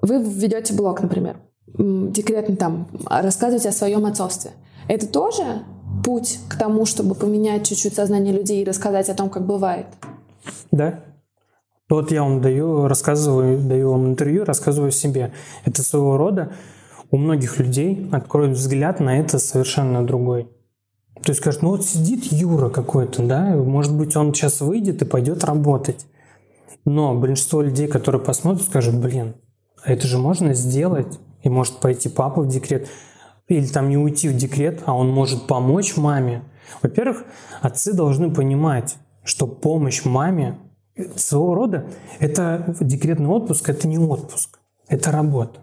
[0.00, 4.52] Вы ведете блог, например, декретно там, рассказываете о своем отцовстве.
[4.88, 5.64] Это тоже
[6.02, 9.86] путь к тому, чтобы поменять чуть-чуть сознание людей и рассказать о том, как бывает?
[10.70, 11.00] Да.
[11.88, 15.32] Вот я вам даю, рассказываю, даю вам интервью, рассказываю себе.
[15.64, 16.52] Это своего рода
[17.10, 20.48] у многих людей откроет взгляд на это совершенно другой.
[21.22, 25.04] То есть скажет, ну вот сидит Юра какой-то, да, может быть, он сейчас выйдет и
[25.04, 26.06] пойдет работать.
[26.84, 29.34] Но большинство людей, которые посмотрят, скажут, блин,
[29.84, 32.88] а это же можно сделать, и может пойти папа в декрет,
[33.48, 36.42] или там не уйти в декрет, а он может помочь маме.
[36.82, 37.24] Во-первых,
[37.60, 40.58] отцы должны понимать, что помощь маме
[41.16, 41.86] своего рода,
[42.18, 45.60] это декретный отпуск, это не отпуск, это работа.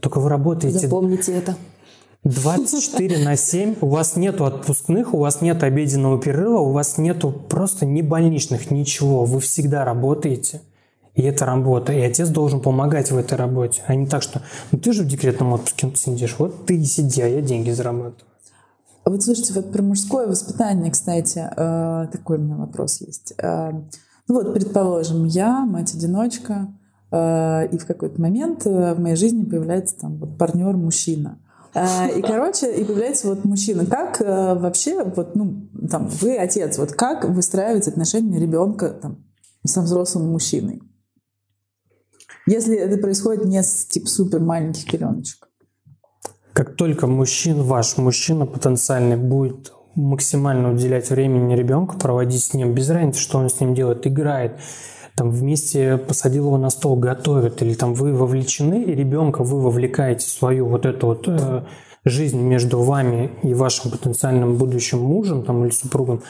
[0.00, 0.78] Только вы работаете...
[0.78, 1.56] Запомните это.
[2.24, 7.30] 24 на 7, у вас нету отпускных, у вас нет обеденного перерыва, у вас нету
[7.30, 9.24] просто ни больничных, ничего.
[9.24, 10.60] Вы всегда работаете,
[11.18, 11.92] и это работа.
[11.92, 15.08] И отец должен помогать в этой работе, а не так, что ну ты же в
[15.08, 18.14] декретном отпуске сидишь, вот ты и сиди, а я деньги зарабатываю.
[19.02, 23.34] А вот слушайте, вот про мужское воспитание, кстати, э, такой у меня вопрос есть.
[23.36, 23.72] Э,
[24.28, 26.68] ну вот, предположим, я мать-одиночка,
[27.10, 31.40] э, и в какой-то момент в моей жизни появляется там вот партнер-мужчина.
[31.74, 33.86] И, короче, и появляется вот мужчина.
[33.86, 39.24] Как вообще, вот, ну, там, вы отец, вот как выстраивать отношения ребенка там,
[39.64, 40.82] со взрослым мужчиной?
[42.50, 45.48] Если это происходит не с типа супер маленьких пеленочек.
[46.54, 52.88] Как только мужчина, ваш мужчина потенциальный будет максимально уделять времени ребенку, проводить с ним, без
[52.88, 54.52] разницы, что он с ним делает, играет,
[55.14, 60.26] там вместе посадил его на стол, готовит, или там вы вовлечены, и ребенка вы вовлекаете
[60.26, 61.64] в свою вот эту вот э,
[62.04, 66.22] жизнь между вами и вашим потенциальным будущим мужем там, или супругом,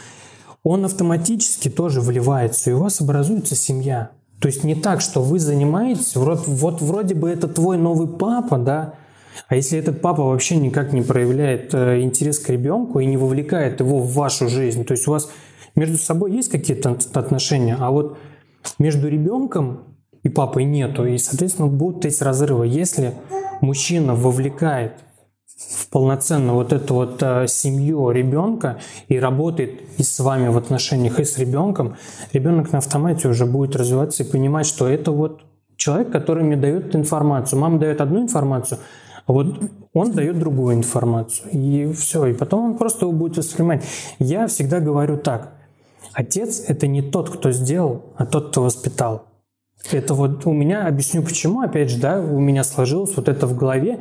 [0.65, 4.11] он автоматически тоже вливается, и у вас образуется семья.
[4.41, 8.57] То есть не так, что вы занимаетесь, вот, вот вроде бы это твой новый папа,
[8.57, 8.95] да,
[9.49, 13.81] а если этот папа вообще никак не проявляет э, интерес к ребенку и не вовлекает
[13.81, 15.31] его в вашу жизнь, то есть у вас
[15.75, 18.19] между собой есть какие-то отношения, а вот
[18.79, 22.67] между ребенком и папой нету, и, соответственно, будут эти разрывы.
[22.67, 23.15] Если
[23.61, 24.93] мужчина вовлекает
[25.91, 31.25] полноценно вот эту вот э, семью ребенка и работает и с вами в отношениях, и
[31.25, 31.97] с ребенком,
[32.33, 35.43] ребенок на автомате уже будет развиваться и понимать, что это вот
[35.77, 37.59] человек, который мне дает информацию.
[37.59, 38.79] Мама дает одну информацию,
[39.27, 39.59] а вот
[39.93, 41.51] он дает другую информацию.
[41.53, 42.27] И все.
[42.27, 43.85] И потом он просто его будет воспринимать.
[44.19, 45.55] Я всегда говорю так.
[46.13, 49.25] Отец— это не тот, кто сделал, а тот, кто воспитал.
[49.91, 53.57] Это вот у меня, объясню почему, опять же, да, у меня сложилось вот это в
[53.57, 54.01] голове,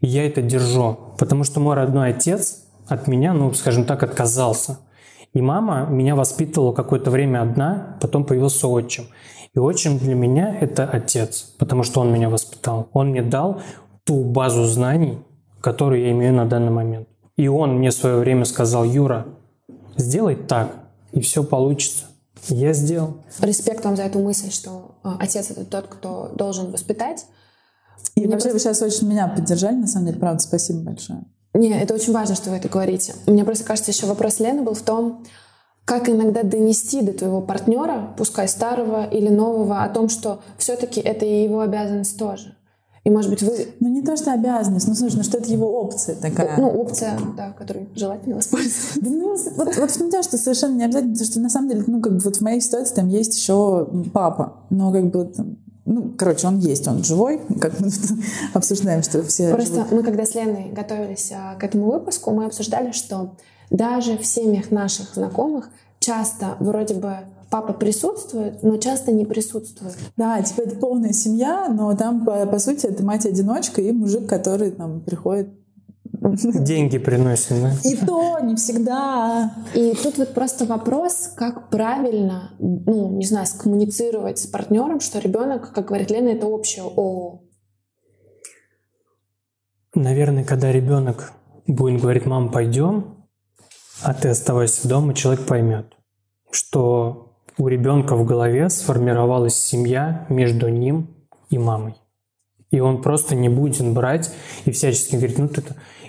[0.00, 0.98] и я это держу.
[1.18, 4.78] Потому что мой родной отец от меня, ну, скажем так, отказался.
[5.34, 9.04] И мама меня воспитывала какое-то время одна, потом появился отчим.
[9.54, 12.88] И отчим для меня— это отец, потому что он меня воспитал.
[12.92, 13.60] Он мне дал
[14.04, 15.18] ту базу знаний,
[15.60, 17.08] которую я имею на данный момент.
[17.36, 19.26] И он мне в свое время сказал, Юра,
[19.96, 20.70] сделай так,
[21.12, 22.04] и все получится.
[22.48, 23.18] Я сделал.
[23.40, 27.26] Респект вам за эту мысль, что а, отец это тот, кто должен воспитать.
[28.14, 28.70] И Мне вообще просто...
[28.70, 31.24] вы сейчас очень меня поддержали, на самом деле, правда, спасибо большое.
[31.54, 33.14] Не, это очень важно, что вы это говорите.
[33.26, 35.24] Мне просто кажется, еще вопрос Лены был в том,
[35.86, 41.24] как иногда донести до твоего партнера, пускай старого или нового, о том, что все-таки это
[41.24, 42.56] и его обязанность тоже.
[43.06, 43.68] И, может быть, вы...
[43.78, 46.58] Ну, не то, что обязанность, ну, слушай, ну, что это его опция такая.
[46.58, 49.00] Ну, опция, да, которой желательно воспользоваться.
[49.00, 51.84] Да, ну, вот, вот в том что совершенно не обязательно, потому что, на самом деле,
[51.86, 55.56] ну, как бы вот в моей ситуации там есть еще папа, но как бы там,
[55.84, 57.90] ну, короче, он есть, он живой, как мы
[58.54, 59.92] обсуждаем, что все Просто живут.
[59.92, 63.36] мы, когда с Леной готовились а, к этому выпуску, мы обсуждали, что
[63.70, 67.18] даже в семьях наших знакомых часто вроде бы
[67.50, 69.96] папа присутствует, но часто не присутствует.
[70.16, 74.70] Да, типа это полная семья, но там, по, по сути, это мать-одиночка и мужик, который
[74.70, 75.48] там приходит
[76.20, 77.72] Деньги приносит, да?
[77.84, 79.54] И то не всегда.
[79.74, 85.72] И тут вот просто вопрос, как правильно, ну, не знаю, скоммуницировать с партнером, что ребенок,
[85.72, 87.42] как говорит Лена, это общее ООО.
[89.94, 91.32] Наверное, когда ребенок
[91.66, 93.26] будет говорить, мам, пойдем,
[94.02, 95.94] а ты оставайся дома, человек поймет,
[96.50, 97.25] что
[97.58, 101.08] у ребенка в голове сформировалась семья между ним
[101.48, 101.94] и мамой.
[102.70, 104.32] И он просто не будет брать
[104.64, 105.62] и всячески говорить, ну ты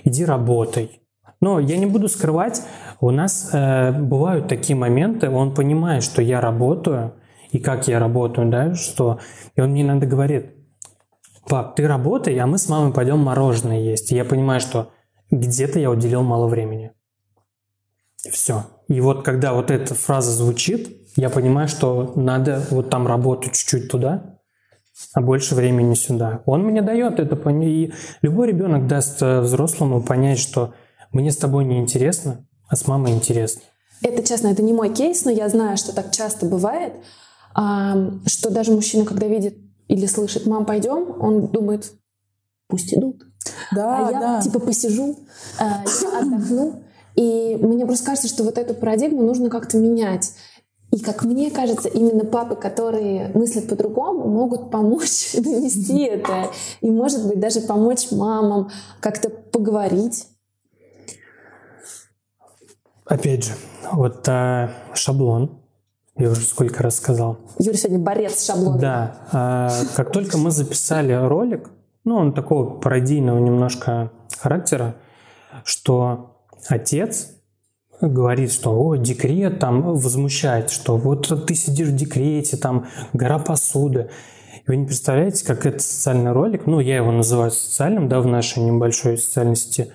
[0.03, 1.01] иди работай.
[1.39, 2.63] Но я не буду скрывать,
[2.99, 7.13] у нас э, бывают такие моменты, он понимает, что я работаю,
[7.51, 9.19] и как я работаю, да, что...
[9.55, 10.55] И он мне иногда говорит,
[11.47, 14.11] пап, ты работай, а мы с мамой пойдем мороженое есть.
[14.11, 14.89] И я понимаю, что
[15.29, 16.91] где-то я уделил мало времени.
[18.31, 18.65] Все.
[18.87, 23.89] И вот когда вот эта фраза звучит, я понимаю, что надо вот там работать чуть-чуть
[23.89, 24.39] туда,
[25.13, 26.41] а больше времени сюда.
[26.45, 30.73] Он мне дает это, и любой ребенок даст э, взрослому понять, что
[31.11, 33.63] мне с тобой не интересно, а с мамой интересно.
[34.01, 36.93] Это, честно, это не мой кейс, но я знаю, что так часто бывает,
[37.55, 41.91] что даже мужчина, когда видит или слышит «мам, пойдем», он думает
[42.67, 43.23] «пусть идут».
[43.71, 44.41] Да, а я да.
[44.41, 45.17] типа посижу,
[45.59, 46.83] э, я отдохну.
[47.15, 50.33] И мне просто кажется, что вот эту парадигму нужно как-то менять.
[50.97, 56.49] И, как мне кажется, именно папы, которые мыслят по-другому, могут помочь донести это.
[56.81, 60.25] И, может быть, даже помочь мамам как-то поговорить.
[63.05, 63.51] Опять же,
[63.91, 65.61] вот а, шаблон,
[66.15, 67.37] я уже сколько раз сказал.
[67.59, 68.79] Юрий сегодня борец с шаблоном.
[68.79, 69.17] Да.
[69.31, 71.69] А, как только мы записали ролик,
[72.05, 74.95] ну, он такого пародийного немножко характера,
[75.63, 77.36] что отец
[78.01, 84.09] говорит, что о, декрет там возмущает, что вот ты сидишь в декрете, там гора посуды.
[84.67, 88.63] Вы не представляете, как этот социальный ролик, ну, я его называю социальным, да, в нашей
[88.63, 89.91] небольшой социальной сети,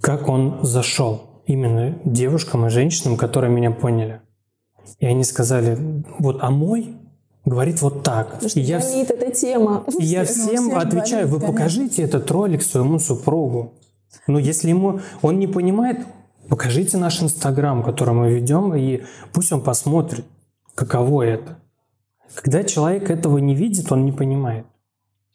[0.00, 4.20] как он зашел именно девушкам и женщинам, которые меня поняли.
[4.98, 5.78] И они сказали,
[6.18, 6.96] вот, а мой
[7.44, 8.32] говорит вот так.
[8.32, 9.84] Потому что и я, эта тема.
[9.98, 13.74] И я всем ну, отвечаю, вы покажите этот ролик своему супругу.
[14.26, 15.98] Но если ему он не понимает,
[16.48, 20.24] Покажите наш Инстаграм, который мы ведем, и пусть он посмотрит,
[20.74, 21.58] каково это.
[22.34, 24.66] Когда человек этого не видит, он не понимает.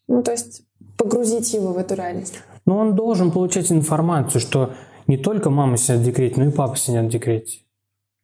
[0.08, 0.64] Ну, то есть
[0.98, 2.40] погрузить его в эту реальность.
[2.66, 4.74] Но он должен получать информацию, что
[5.08, 7.60] не только мама сидит в декрете, но и папа сидит в декрете.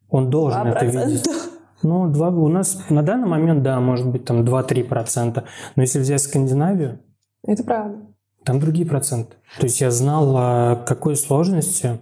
[0.09, 0.69] Он должен 2%.
[0.69, 1.27] это видеть.
[1.83, 5.43] Ну, два, у нас на данный момент, да, может быть, там 2-3%.
[5.75, 6.99] Но если взять Скандинавию...
[7.43, 7.99] Это правда.
[8.43, 9.35] Там другие проценты.
[9.59, 11.99] То есть я знал, о какой сложности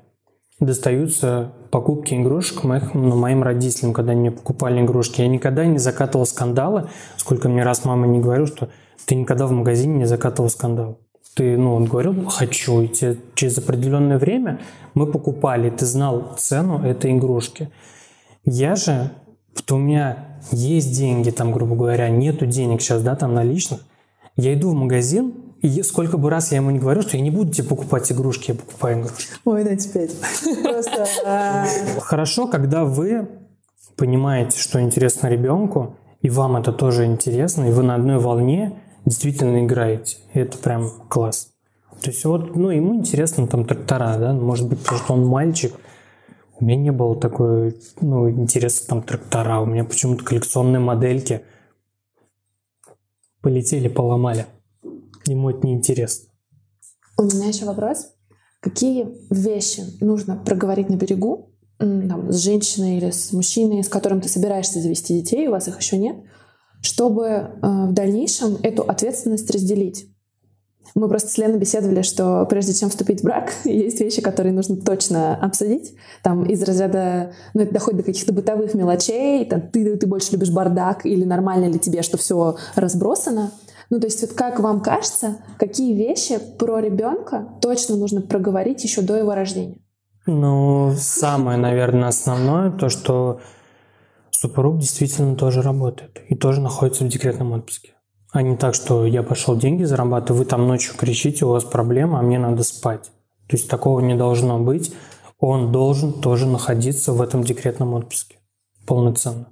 [0.60, 5.22] достаются покупки игрушек моих, ну, моим родителям, когда они мне покупали игрушки.
[5.22, 8.70] Я никогда не закатывал скандалы, сколько мне раз мама не говорила, что
[9.06, 11.00] ты никогда в магазине не закатывал скандал.
[11.36, 14.62] Ты, ну, он говорил, хочу, и тебе через определенное время
[14.94, 17.70] мы покупали, ты знал цену этой игрушки.
[18.46, 19.12] Я же,
[19.54, 23.82] вот у меня есть деньги, там, грубо говоря, нету денег сейчас, да, там наличных,
[24.38, 25.34] я иду в магазин,
[25.66, 28.52] и сколько бы раз я ему не говорю, что я не буду тебе покупать игрушки,
[28.52, 29.34] я покупаю игрушки.
[29.46, 30.12] Ой, да, теперь.
[30.64, 31.08] Просто...
[31.26, 31.66] А,
[32.00, 33.28] Хорошо, когда вы
[33.96, 39.66] понимаете, что интересно ребенку, и вам это тоже интересно, и вы на одной волне действительно
[39.66, 40.18] играете.
[40.34, 41.50] И это прям класс.
[42.02, 45.74] То есть вот, ну, ему интересно там трактора, да, может быть, потому что он мальчик,
[46.60, 51.42] у меня не было такой, ну, интереса там трактора, у меня почему-то коллекционные модельки
[53.42, 54.46] полетели, поломали.
[55.28, 56.30] Ему это неинтересно.
[57.18, 58.12] У меня еще вопрос.
[58.62, 64.30] Какие вещи нужно проговорить на берегу там, с женщиной или с мужчиной, с которым ты
[64.30, 66.16] собираешься завести детей, у вас их еще нет,
[66.82, 70.08] чтобы э, в дальнейшем эту ответственность разделить?
[70.94, 74.78] Мы просто с Леной беседовали, что прежде чем вступить в брак, есть вещи, которые нужно
[74.78, 75.96] точно обсудить.
[76.24, 80.52] Там из разряда, ну это доходит до каких-то бытовых мелочей, там, ты, ты больше любишь
[80.52, 83.52] бардак или нормально ли тебе, что все разбросано.
[83.90, 89.02] Ну, то есть вот как вам кажется, какие вещи про ребенка точно нужно проговорить еще
[89.02, 89.78] до его рождения?
[90.26, 93.42] Ну, самое, наверное, основное, то, что
[94.32, 97.94] супруг действительно тоже работает и тоже находится в декретном отпуске.
[98.32, 102.20] А не так, что я пошел деньги зарабатывать, вы там ночью кричите, у вас проблема,
[102.20, 103.12] а мне надо спать.
[103.48, 104.94] То есть такого не должно быть.
[105.40, 108.38] Он должен тоже находиться в этом декретном отпуске
[108.86, 109.50] полноценно.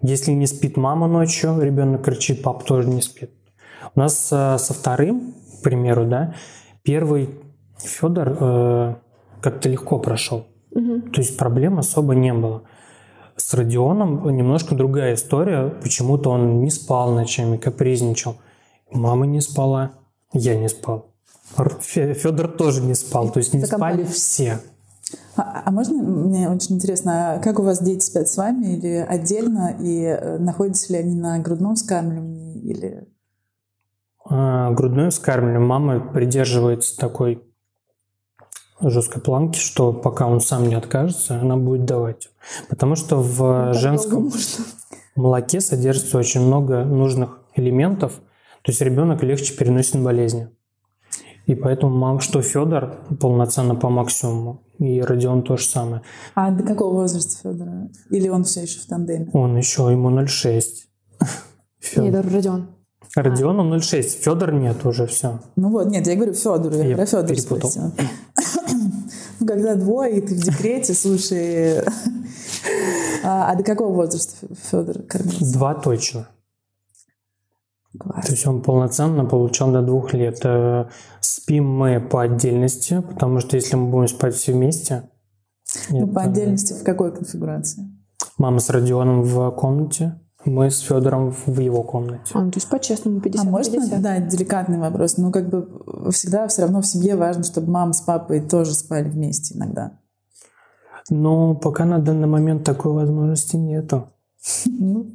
[0.00, 3.32] Если не спит мама ночью, ребенок кричит, пап тоже не спит.
[3.94, 6.34] У нас э, со вторым, к примеру, да,
[6.82, 7.30] первый
[7.78, 8.94] Федор э,
[9.40, 10.46] как-то легко прошел.
[10.72, 11.10] Угу.
[11.12, 12.62] То есть проблем особо не было.
[13.36, 15.68] С Родионом немножко другая история.
[15.82, 18.36] Почему-то он не спал ночами, капризничал.
[18.90, 19.92] Мама не спала,
[20.32, 21.06] я не спал.
[21.80, 24.60] Федор тоже не спал, то есть не спали все.
[25.36, 29.06] А, а можно, мне очень интересно, а как у вас дети спят с вами или
[29.08, 33.06] отдельно, и э, находятся ли они на грудном скармливании или
[34.28, 35.60] грудное вскармливание.
[35.60, 37.42] Мама придерживается такой
[38.80, 42.28] жесткой планки, что пока он сам не откажется, она будет давать.
[42.68, 44.30] Потому что в ну, женском
[45.14, 48.12] молоке содержится очень много нужных элементов,
[48.62, 50.48] то есть ребенок легче переносит болезни.
[51.46, 56.02] И поэтому мам, что Федор полноценно по максимуму, и Родион то же самое.
[56.34, 57.88] А до какого возраста Федора?
[58.10, 59.30] Или он все еще в тандеме?
[59.32, 60.62] Он еще, ему 0,6.
[61.98, 62.75] Нет, Родион.
[63.14, 65.40] Родиону 06, Федор нет уже, все.
[65.56, 67.72] Ну вот, нет, я говорю Федору, я, я про Федора перепутал.
[67.76, 67.92] Ну,
[69.46, 71.80] когда двое, и ты в декрете, слушай,
[73.24, 75.52] а, а до какого возраста Федор кормился?
[75.52, 76.28] Два точно.
[77.98, 78.26] Класс.
[78.26, 80.40] То есть он полноценно получал до двух лет.
[80.44, 80.86] Э,
[81.20, 85.08] спим мы по отдельности, потому что если мы будем спать все вместе...
[85.88, 86.12] Ну, это...
[86.12, 87.84] по отдельности в какой конфигурации?
[88.38, 92.32] Мама с Родионом в комнате, мы с Федором в его комнате.
[92.32, 94.02] А, ну, то есть по-честному 50 А можно, 50?
[94.02, 95.16] да, деликатный вопрос.
[95.16, 95.68] Ну, как бы
[96.10, 99.98] всегда все равно в семье важно, чтобы мама с папой тоже спали вместе иногда.
[101.10, 104.08] Ну, пока на данный момент такой возможности нету.
[104.66, 105.06] Ну.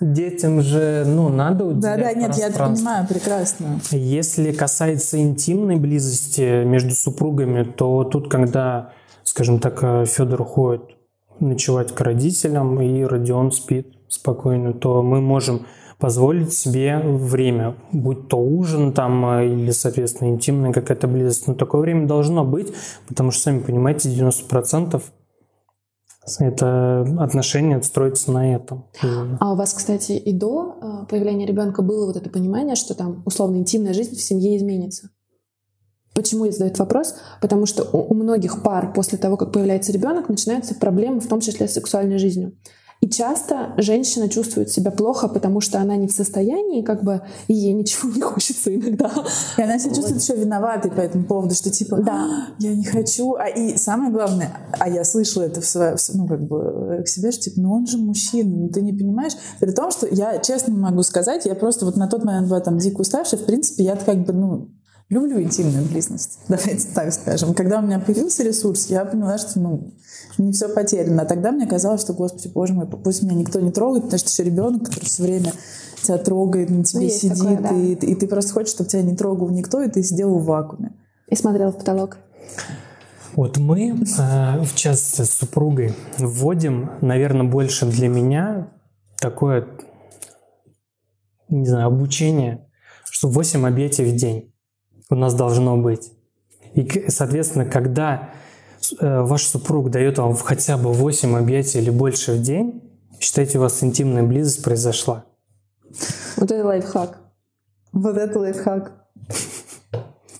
[0.00, 3.80] Детям же, ну, надо уделять Да, да, нет, я это понимаю прекрасно.
[3.90, 8.92] Если касается интимной близости между супругами, то тут, когда,
[9.24, 10.82] скажем так, Федор уходит
[11.38, 15.66] ночевать к родителям, и Родион спит спокойно, то мы можем
[15.98, 21.46] позволить себе время, будь то ужин там э, или, соответственно, интимная какая-то близость.
[21.46, 22.72] Но такое время должно быть,
[23.06, 25.02] потому что, сами понимаете, 90%
[26.38, 28.86] это отношения строятся на этом.
[29.40, 33.22] А у вас, кстати, и до э, появления ребенка было вот это понимание, что там
[33.26, 35.10] условно интимная жизнь в семье изменится?
[36.14, 37.14] Почему я задаю этот вопрос?
[37.40, 41.68] Потому что у многих пар после того, как появляется ребенок, начинаются проблемы, в том числе
[41.68, 42.52] с сексуальной жизнью.
[43.00, 47.54] И часто женщина чувствует себя плохо, потому что она не в состоянии, как бы, и
[47.54, 49.10] ей ничего не хочется иногда.
[49.56, 52.12] И она себя чувствует еще виноватой по этому поводу, что типа, да.
[52.12, 53.34] «А, я не хочу.
[53.36, 57.32] А и самое главное, а я слышала это в своей, ну, как бы, к себе,
[57.32, 59.32] что типа, ну он же мужчина, ну ты не понимаешь.
[59.60, 62.76] При том, что я честно могу сказать, я просто вот на тот момент была там
[62.76, 64.68] дико уставшая, в принципе, я как бы, ну,
[65.10, 67.52] люблю интимную близость, давайте так скажем.
[67.52, 69.92] Когда у меня появился ресурс, я поняла, что ну,
[70.38, 71.22] не все потеряно.
[71.22, 74.30] А тогда мне казалось, что, господи, боже мой, пусть меня никто не трогает, потому что
[74.30, 75.52] еще ребенок, который все время
[76.00, 77.76] тебя трогает, на тебе ну, сидит, такое, да.
[77.76, 80.92] и, и ты просто хочешь, чтобы тебя не трогал никто, и ты сидел в вакууме.
[81.28, 82.16] И смотрел в потолок.
[83.34, 88.72] Вот мы, э, в частности, с супругой вводим, наверное, больше для меня
[89.20, 89.68] такое,
[91.48, 92.66] не знаю, обучение,
[93.04, 94.49] что 8 объятий в день
[95.10, 96.12] у нас должно быть.
[96.74, 98.30] И, соответственно, когда
[99.00, 102.82] э, ваш супруг дает вам хотя бы 8 объятий или больше в день,
[103.18, 105.24] считайте, у вас интимная близость произошла.
[106.36, 107.18] Вот это лайфхак.
[107.92, 108.92] Вот это лайфхак.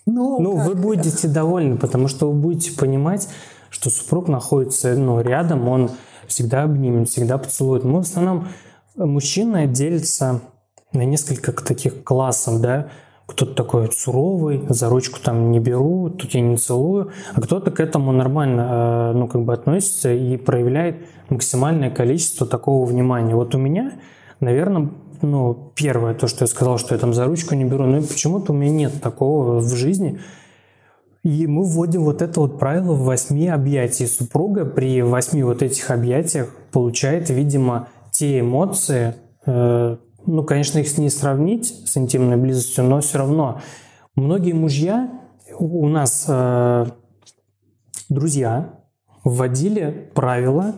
[0.07, 3.29] Ну, ну вы будете довольны, потому что вы будете понимать,
[3.71, 5.91] что супруг находится ну, рядом, он
[6.27, 7.85] всегда обнимет, всегда поцелует.
[7.85, 8.49] Мы в основном,
[8.97, 10.41] мужчина делится
[10.93, 12.91] на несколько таких классов, да,
[13.31, 17.81] кто-то такой суровый, за ручку там не беру, тут я не целую, а кто-то к
[17.81, 20.97] этому нормально, э, ну, как бы относится и проявляет
[21.29, 23.35] максимальное количество такого внимания.
[23.35, 23.93] Вот у меня,
[24.41, 24.91] наверное,
[25.23, 28.53] ну, первое, то, что я сказал, что я там за ручку не беру, но почему-то
[28.53, 30.19] у меня нет такого в жизни.
[31.23, 34.07] И мы вводим вот это вот правило в восьми объятий.
[34.07, 39.15] Супруга при восьми вот этих объятиях получает, видимо, те эмоции,
[39.45, 43.61] э, ну, конечно, их не сравнить с интимной близостью, но все равно
[44.15, 45.11] многие мужья
[45.59, 46.87] у нас э,
[48.09, 48.81] друзья
[49.25, 50.75] вводили правило,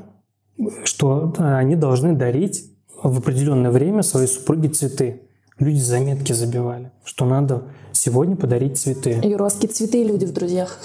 [0.84, 2.70] что они должны дарить
[3.02, 5.22] в определенное время своей супруге цветы.
[5.58, 9.20] Люди заметки забивали, что надо сегодня подарить цветы.
[9.22, 10.80] Юровские цветы люди в друзьях.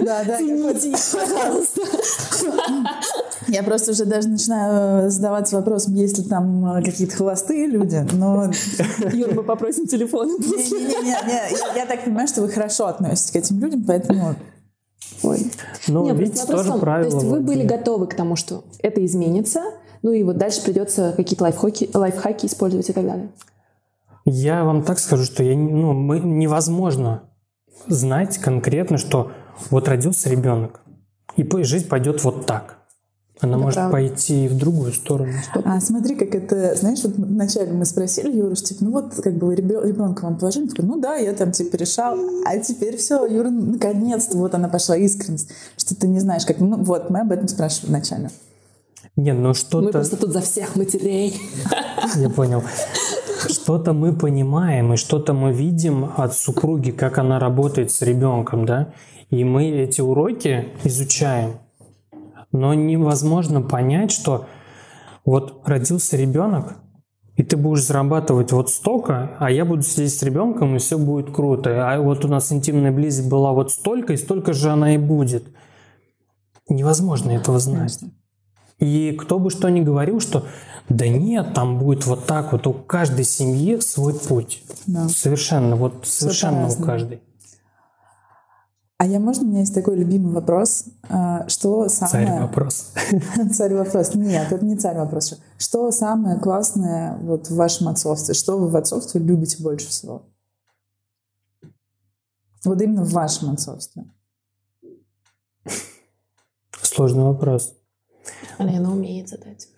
[0.00, 0.38] Да, да.
[3.48, 8.50] Я просто уже даже начинаю задаваться вопросом, есть ли там э, какие-то холостые люди, но...
[9.12, 13.84] Юр, мы попросим телефоны Не-не-не, я так понимаю, что вы хорошо относитесь к этим людям,
[13.86, 14.36] поэтому
[15.22, 15.50] Ой.
[15.88, 17.10] Ну, Нет, видите, тоже правило.
[17.10, 19.62] То есть вы были готовы к тому, что это изменится,
[20.02, 23.28] ну и вот дальше придется какие-то лайфхаки, лайфхаки использовать и так далее.
[24.24, 27.22] Я вам так скажу, что я, ну, мы, невозможно
[27.86, 29.30] знать конкретно, что
[29.70, 30.80] вот родился ребенок,
[31.36, 32.78] и жизнь пойдет вот так.
[33.40, 33.92] Она это может правда.
[33.92, 35.32] пойти в другую сторону.
[35.64, 39.34] А смотри, как это, знаешь, вот вначале мы спросили Юру, что типа, ну вот как
[39.34, 43.50] бы ребенка вам положили, такой, ну да, я там типа решал, а теперь все, Юра,
[43.50, 47.46] наконец-то вот она пошла искренность, что ты не знаешь, как, ну вот мы об этом
[47.48, 48.30] спрашивали вначале.
[49.16, 49.84] Не, ну что-то...
[49.84, 51.38] Мы просто тут за всех матерей.
[52.16, 52.62] Я понял.
[53.48, 58.92] Что-то мы понимаем, и что-то мы видим от супруги, как она работает с ребенком, да?
[59.30, 61.58] И мы эти уроки изучаем.
[62.56, 64.46] Но невозможно понять, что
[65.24, 66.76] вот родился ребенок,
[67.34, 71.34] и ты будешь зарабатывать вот столько, а я буду сидеть с ребенком, и все будет
[71.34, 71.92] круто.
[71.92, 75.44] А вот у нас интимная близость была вот столько, и столько же она и будет.
[76.68, 78.00] Невозможно этого знать.
[78.78, 80.46] И кто бы что ни говорил, что
[80.88, 84.62] да нет, там будет вот так вот, у каждой семьи свой путь.
[84.86, 85.08] Да.
[85.08, 87.20] Совершенно, вот совершенно у каждой.
[88.98, 92.26] А я, можно, у меня есть такой любимый вопрос, а, что самое...
[92.26, 92.92] Царь вопрос.
[93.52, 94.14] Царь вопрос.
[94.14, 95.38] Нет, это не царь вопрос.
[95.58, 98.32] Что самое классное вот в вашем отцовстве?
[98.32, 100.22] Что вы в отцовстве любите больше всего?
[102.64, 104.06] Вот именно в вашем отцовстве.
[106.80, 107.74] Сложный вопрос.
[108.56, 109.68] Она умеет задать.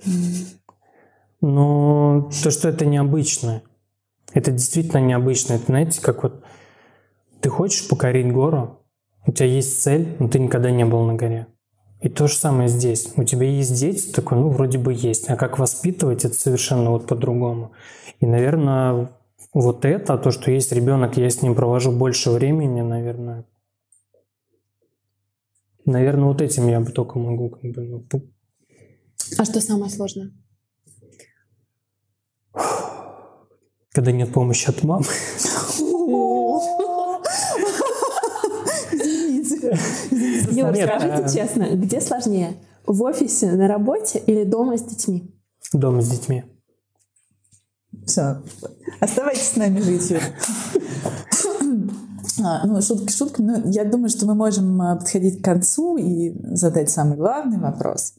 [1.41, 3.63] Но то, что это необычно.
[4.33, 5.55] Это действительно необычно.
[5.55, 6.45] Это, знаете, как вот
[7.41, 8.78] ты хочешь покорить гору,
[9.29, 11.49] у тебя есть цель, но ты никогда не был на горе.
[12.01, 13.13] И то же самое здесь.
[13.17, 15.29] У тебя есть дети, такой, ну, вроде бы есть.
[15.29, 17.73] А как воспитывать, это совершенно вот по-другому.
[18.21, 19.13] И, наверное,
[19.53, 23.45] вот это, то, что есть ребенок, я с ним провожу больше времени, наверное,
[25.85, 28.05] наверное, вот этим я бы только могу как бы, ну,
[29.37, 30.33] а что самое сложное?
[33.91, 35.05] Когда нет помощи от мамы.
[40.51, 42.57] Юр, скажите э, честно, где сложнее?
[42.87, 45.35] В офисе, на работе или дома с детьми?
[45.73, 46.45] Дома с детьми.
[48.07, 48.43] Все.
[49.01, 50.23] Оставайтесь с нами жить, Юр.
[52.41, 53.57] А, ну, шутки шутками.
[53.57, 58.15] Но я думаю, что мы можем а, подходить к концу и задать самый главный вопрос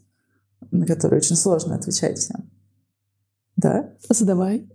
[0.71, 2.49] на которые очень сложно отвечать всем.
[3.55, 3.93] Да?
[4.09, 4.69] Задавай.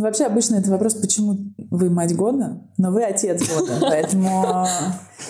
[0.00, 1.36] Ну, вообще обычно это вопрос, почему
[1.70, 4.66] вы мать года, но вы отец года, поэтому...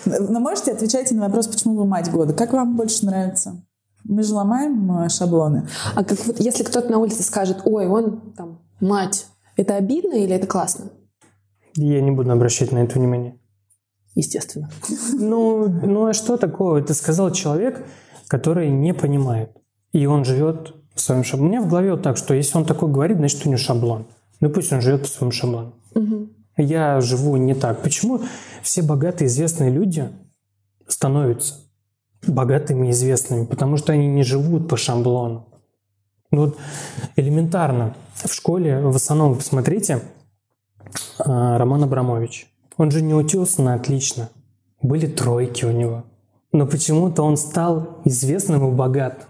[0.07, 2.35] Но можете отвечать на вопрос, почему вы мать года.
[2.35, 3.67] Как вам больше нравится?
[4.05, 5.67] Мы же ломаем э, шаблоны.
[5.97, 10.37] А как вот, если кто-то на улице скажет, ой, он там мать, это обидно или
[10.37, 10.93] это классно?
[11.75, 13.41] Я не буду обращать на это внимание.
[14.15, 14.71] естественно.
[15.15, 16.77] Ну, ну а что такого?
[16.77, 17.85] Это сказал человек,
[18.29, 19.51] который не понимает.
[19.91, 21.49] И он живет в своем шаблоне.
[21.49, 24.07] У меня в голове вот так, что если он такой говорит, значит, у него шаблон.
[24.41, 25.75] Ну пусть он живет по своему шаблону.
[25.95, 26.31] Мгм.
[26.57, 27.83] Я живу не так.
[27.83, 28.21] Почему
[28.63, 30.09] все богатые известные люди
[30.87, 31.55] становятся
[32.27, 33.47] богатыми и известными?
[33.47, 35.47] Потому что они не живут по шаблону.
[36.31, 36.59] Ну, вот
[37.17, 37.97] элементарно.
[38.15, 40.03] В школе, в основном, посмотрите,
[41.19, 42.47] а, Роман Абрамович.
[42.77, 44.31] Он же не учился на отлично.
[44.83, 46.05] Были тройки у него.
[46.53, 49.30] Но почему-то он стал известным и богатым.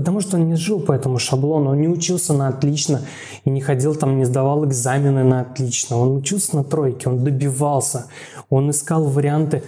[0.00, 3.02] Потому что он не жил по этому шаблону, он не учился на отлично
[3.44, 5.98] и не ходил там, не сдавал экзамены на отлично.
[5.98, 8.06] Он учился на тройке, он добивался,
[8.48, 9.62] он искал варианты.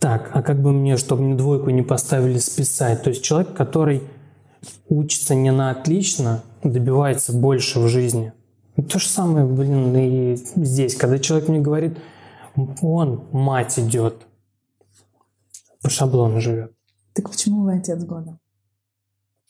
[0.00, 3.04] Так, а как бы мне, чтобы мне двойку не поставили, списать?
[3.04, 4.02] То есть человек, который
[4.88, 8.32] учится не на отлично, добивается больше в жизни.
[8.90, 10.96] То же самое, блин, и здесь.
[10.96, 11.96] Когда человек мне говорит,
[12.82, 14.16] он, мать идет,
[15.80, 16.72] по шаблону живет.
[17.14, 18.36] Так почему вы отец года?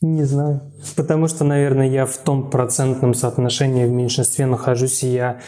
[0.00, 0.72] Не знаю.
[0.96, 5.40] Потому что, наверное, я в том процентном соотношении в меньшинстве нахожусь, и я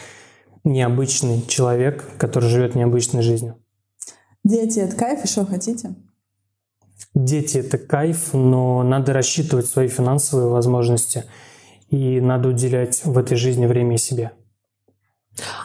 [0.63, 3.55] необычный человек, который живет необычной жизнью.
[4.43, 5.95] Дети— это кайф, и что хотите?
[7.13, 11.25] Дети— это кайф, но надо рассчитывать свои финансовые возможности,
[11.89, 14.31] и надо уделять в этой жизни время себе.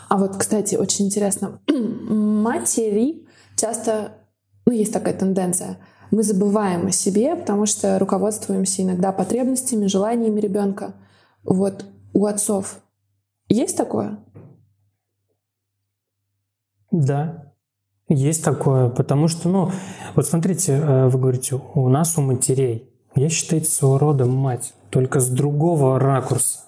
[0.09, 3.27] А вот, кстати, очень интересно, матери
[3.57, 4.13] часто,
[4.65, 5.79] ну, есть такая тенденция,
[6.11, 10.95] мы забываем о себе, потому что руководствуемся иногда потребностями, желаниями ребенка.
[11.45, 12.81] Вот у отцов
[13.49, 14.19] есть такое?
[16.91, 17.53] Да,
[18.09, 19.71] есть такое, потому что, ну,
[20.15, 24.75] вот смотрите, э, вы говорите, у нас у матерей, я считаю, это своего рода мать,
[24.91, 26.61] только с другого ракурса.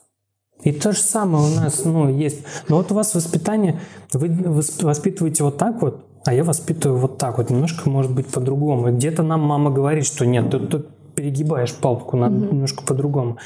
[0.63, 2.43] И то же самое у нас, ну, есть.
[2.69, 3.81] Но вот у вас воспитание,
[4.13, 8.27] вы восп- воспитываете вот так вот, а я воспитываю вот так вот, немножко может быть
[8.27, 8.93] по-другому.
[8.93, 13.39] Где-то нам мама говорит, что нет, ты тут перегибаешь палку, надо немножко по-другому.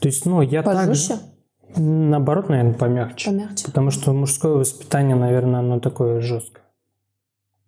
[0.00, 0.74] То есть, ну, я так...
[0.74, 1.18] Пожестче?
[1.76, 3.30] Наоборот, наверное, помягче.
[3.30, 3.66] Помягче.
[3.66, 6.64] Потому что мужское воспитание, наверное, оно такое жесткое.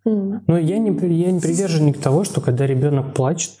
[0.05, 0.43] М.
[0.47, 3.51] Но я не, я не приверженник того, что когда ребенок плачет,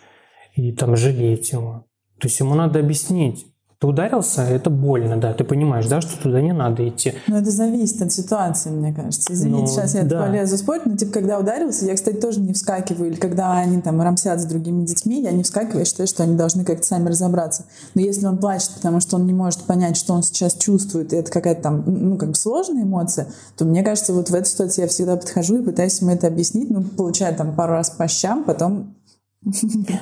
[0.55, 1.85] и там жалеть его.
[2.19, 3.46] То есть ему надо объяснить.
[3.79, 7.13] Ты ударился, это больно, да, ты понимаешь, да, что туда не надо идти.
[7.27, 9.31] Ну, это зависит от ситуации, мне кажется.
[9.31, 10.23] Извините, Ну, сейчас я да.
[10.25, 13.11] полезу спорить, но, типа, когда ударился, я, кстати, тоже не вскакиваю.
[13.11, 16.35] Или когда они там рамсят с другими детьми, я не вскакиваю, я считаю, что они
[16.35, 17.65] должны как-то сами разобраться.
[17.93, 21.17] Но если он плачет, потому что он не может понять, что он сейчас чувствует, и
[21.17, 24.81] это какая-то там, ну, как бы сложная эмоция, то мне кажется, вот в этой ситуации
[24.81, 28.43] я всегда подхожу и пытаюсь ему это объяснить, ну, получаю там пару раз по щам,
[28.43, 28.95] потом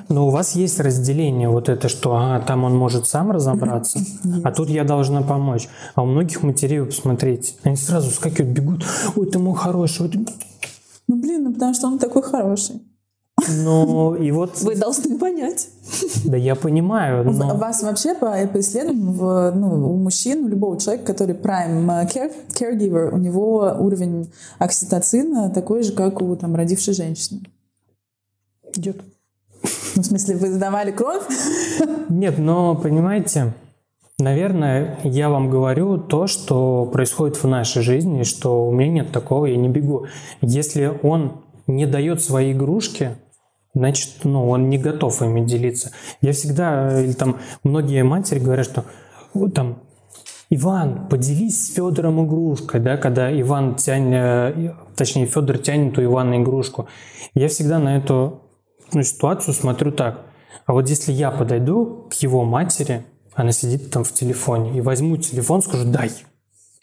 [0.10, 4.00] Но у вас есть разделение вот это, что ага, там он может сам разобраться,
[4.44, 5.68] а тут я должна помочь.
[5.94, 10.10] А у многих матерей, вы посмотрите, они сразу скакивают, бегут, ой, ты мой хороший, ой,
[10.10, 10.26] ты...»
[11.08, 12.82] Ну, блин, ну потому что он такой хороший.
[13.50, 15.68] Ну, и вот, Вы должны понять.
[16.24, 17.56] да я понимаю, но...
[17.58, 22.08] вас вообще по, по исследованиям в- ну, у мужчин, у любого человека, который prime э,
[22.08, 27.42] care, caregiver, у него уровень окситоцина такой же, как у там, родившей женщины.
[28.74, 29.02] идет.
[29.96, 31.24] Ну, в смысле, вы сдавали кровь?
[32.10, 33.54] Нет, но понимаете,
[34.20, 39.46] наверное, я вам говорю то, что происходит в нашей жизни, что у меня нет такого,
[39.46, 40.08] я не бегу.
[40.42, 43.16] Если он не дает свои игрушки,
[43.74, 45.92] значит, ну, он не готов ими делиться.
[46.22, 48.86] Я всегда, э, или там многие матери говорят, что
[49.34, 49.80] вот там
[50.50, 56.88] Иван, поделись с Федором игрушкой, да, когда Иван тянет, точнее, Федор тянет у Ивана игрушку.
[57.34, 58.42] Я всегда на эту
[58.94, 60.26] ну, ситуацию смотрю так.
[60.66, 65.18] А вот если я подойду к его матери, она сидит там в телефоне, и возьму
[65.18, 66.12] телефон, скажу «дай»,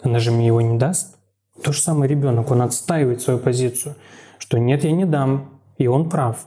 [0.03, 1.17] она же мне его не даст.
[1.63, 3.95] То же самое ребенок, он отстаивает свою позицию,
[4.39, 6.47] что нет, я не дам, и он прав.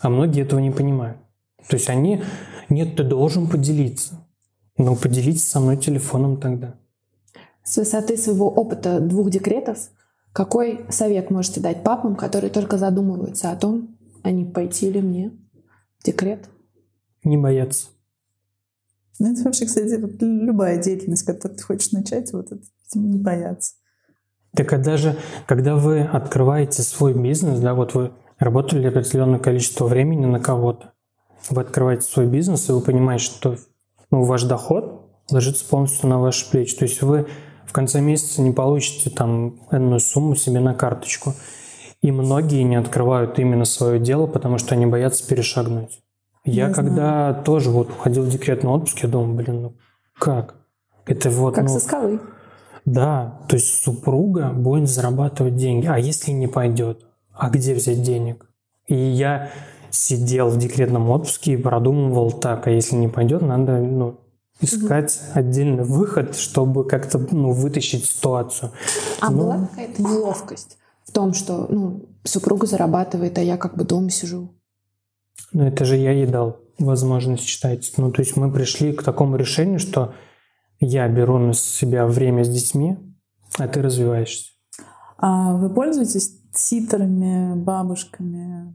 [0.00, 1.18] А многие этого не понимают.
[1.68, 2.22] То есть они,
[2.68, 4.26] нет, ты должен поделиться.
[4.76, 6.74] Ну, поделитесь со мной телефоном тогда.
[7.64, 9.78] С высоты своего опыта двух декретов,
[10.32, 13.95] какой совет можете дать папам, которые только задумываются о том,
[14.26, 15.30] а не пойти ли мне
[16.00, 16.48] в декрет?
[17.22, 17.90] Не бояться.
[19.20, 22.60] Ну, это вообще, кстати, вот любая деятельность, которую ты хочешь начать, вот это
[22.92, 23.74] видимо, не бояться.
[24.52, 25.16] Так а даже
[25.46, 30.94] когда вы открываете свой бизнес, да, вот вы работали определенное количество времени на кого-то,
[31.48, 33.56] вы открываете свой бизнес, и вы понимаете, что
[34.10, 36.76] ну, ваш доход ложится полностью на ваши плечи.
[36.76, 37.28] То есть вы
[37.64, 41.34] в конце месяца не получите там энную сумму себе на карточку.
[42.06, 46.02] И многие не открывают именно свое дело, потому что они боятся перешагнуть.
[46.44, 49.72] Я, Я когда тоже вот уходил в декретный отпуск, я думал, блин, ну
[50.16, 50.54] как?
[51.04, 52.20] Это вот, Как ну, со скалы.
[52.84, 55.88] да, то есть супруга будет зарабатывать деньги.
[55.88, 57.04] А если не пойдет?
[57.34, 58.46] а где взять денег?
[58.86, 59.50] И я
[59.90, 64.20] сидел в декретном отпуске и продумывал так, а если не пойдет, надо ну,
[64.60, 65.40] искать угу.
[65.40, 68.70] отдельный выход, чтобы как-то ну, вытащить ситуацию.
[69.20, 73.84] А ну, была какая-то неловкость в том, что ну, супруга зарабатывает, а я как бы
[73.84, 74.54] дома сижу?
[75.52, 77.92] Ну это же я ей дал возможность читать.
[77.96, 80.14] Ну то есть мы пришли к такому решению, что
[80.80, 82.98] я беру на себя время с детьми,
[83.58, 84.50] а ты развиваешься.
[85.18, 88.74] А вы пользуетесь ситерами, бабушками?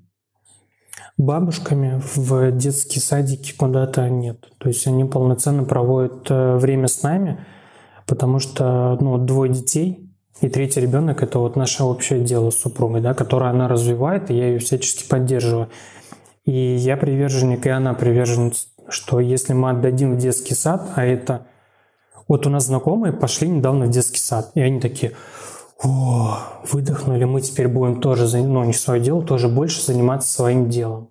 [1.18, 4.52] Бабушками в детские садики куда-то нет.
[4.58, 7.46] То есть они полноценно проводят э, время с нами,
[8.08, 10.11] потому что ну, двое детей
[10.42, 14.34] и третий ребенок– это вот наше общее дело с супругой, да, которое она развивает, и
[14.36, 15.70] я ее всячески поддерживаю.
[16.46, 21.46] И я приверженник, и она приверженец, что если мы отдадим в детский сад, а это...
[22.28, 25.12] Вот у нас знакомые пошли недавно в детский сад, и они такие,
[25.84, 31.10] о, выдохнули, мы теперь будем тоже, ну не свое дело, тоже больше заниматься своим делом.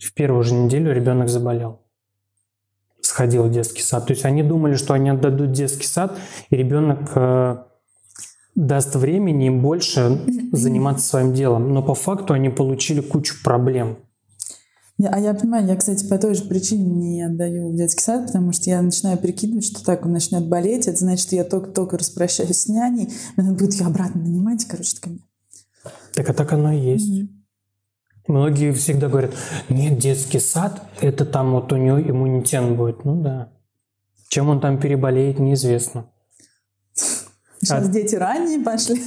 [0.00, 1.82] В первую же неделю ребенок заболел.
[3.00, 4.06] Сходил в детский сад.
[4.06, 6.16] То есть они думали, что они отдадут детский сад,
[6.50, 7.58] и ребенок э,
[8.58, 10.20] даст времени им больше
[10.52, 11.72] заниматься своим делом.
[11.72, 13.98] Но по факту они получили кучу проблем.
[15.00, 18.26] Я, а я понимаю, я, кстати, по той же причине не отдаю в детский сад,
[18.26, 21.96] потому что я начинаю прикидывать, что так он начнет болеть, это значит, что я только-только
[21.96, 25.12] распрощаюсь с няней, надо будет ее обратно нанимать, короче, так.
[26.14, 27.08] Так а так оно и есть.
[27.08, 27.28] Mm-hmm.
[28.26, 29.34] Многие всегда говорят,
[29.68, 33.04] нет, детский сад, это там вот у него иммунитет будет.
[33.04, 33.52] Ну да.
[34.28, 36.10] Чем он там переболеет, неизвестно.
[37.60, 37.88] Сейчас а...
[37.88, 39.02] дети ранние пошли.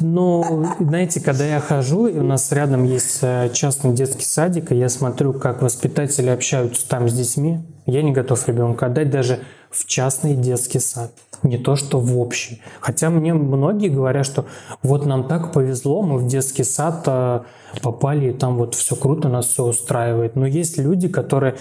[0.00, 4.76] Ну, знаете, когда я хожу, и у нас рядом есть э, частный детский садик, и
[4.76, 9.40] я смотрю, как воспитатели общаются там с детьми, я не готов ребенка отдать даже
[9.70, 11.12] в частный детский сад.
[11.42, 12.62] Не то, что в общий.
[12.80, 14.46] Хотя мне многие говорят, что
[14.82, 17.40] вот нам так повезло, мы в детский сад э,
[17.80, 20.36] попали, и там вот все круто, нас все устраивает.
[20.36, 21.56] Но есть люди, которые,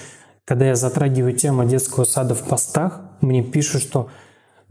[0.45, 4.09] когда я затрагиваю тему детского сада в постах, мне пишут, что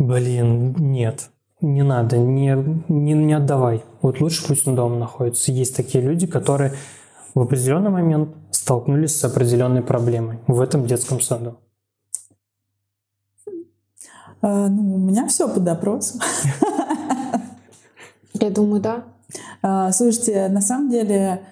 [0.01, 1.31] блин, нет,
[1.61, 2.57] не надо, не,
[2.89, 3.85] не, не отдавай.
[4.01, 5.53] Вот лучше пусть он дома находится.
[5.53, 6.73] Есть такие люди, которые
[7.35, 11.59] в определенный момент столкнулись с определенной проблемой в этом детском саду.
[14.43, 16.21] А, ну, у меня все под опросом.
[18.33, 19.05] Я думаю, да.
[19.61, 21.43] А, слушайте, на самом деле,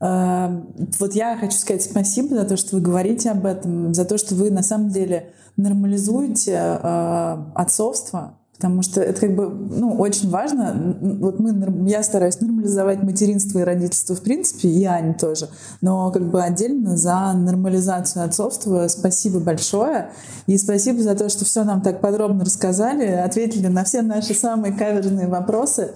[0.00, 4.34] вот я хочу сказать спасибо за то, что вы говорите об этом, за то, что
[4.34, 10.96] вы на самом деле нормализуете а, отцовство, Потому что это как бы ну, очень важно.
[11.20, 15.48] Вот мы, я стараюсь нормализовать материнство и родительство в принципе, и Аня тоже.
[15.80, 20.10] Но как бы отдельно за нормализацию отцовства спасибо большое.
[20.48, 24.72] И спасибо за то, что все нам так подробно рассказали, ответили на все наши самые
[24.72, 25.92] каверзные вопросы.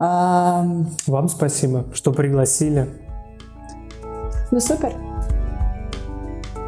[0.00, 3.01] Вам спасибо, что пригласили.
[4.52, 4.92] Ну супер.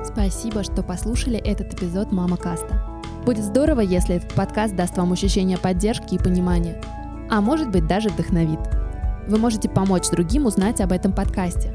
[0.07, 2.81] Спасибо, что послушали этот эпизод Мама Каста.
[3.27, 6.81] Будет здорово, если этот подкаст даст вам ощущение поддержки и понимания,
[7.31, 8.59] а может быть даже вдохновит.
[9.29, 11.75] Вы можете помочь другим узнать об этом подкасте.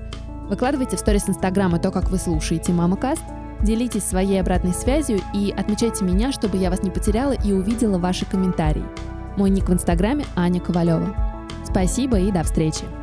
[0.49, 3.24] Выкладывайте в сторис Инстаграма то, как вы слушаете Мама Каст,
[3.62, 8.26] делитесь своей обратной связью и отмечайте меня, чтобы я вас не потеряла и увидела ваши
[8.26, 8.86] комментарии.
[9.38, 11.16] Мой ник в Инстаграме Аня Ковалева.
[11.66, 12.99] Спасибо и до встречи!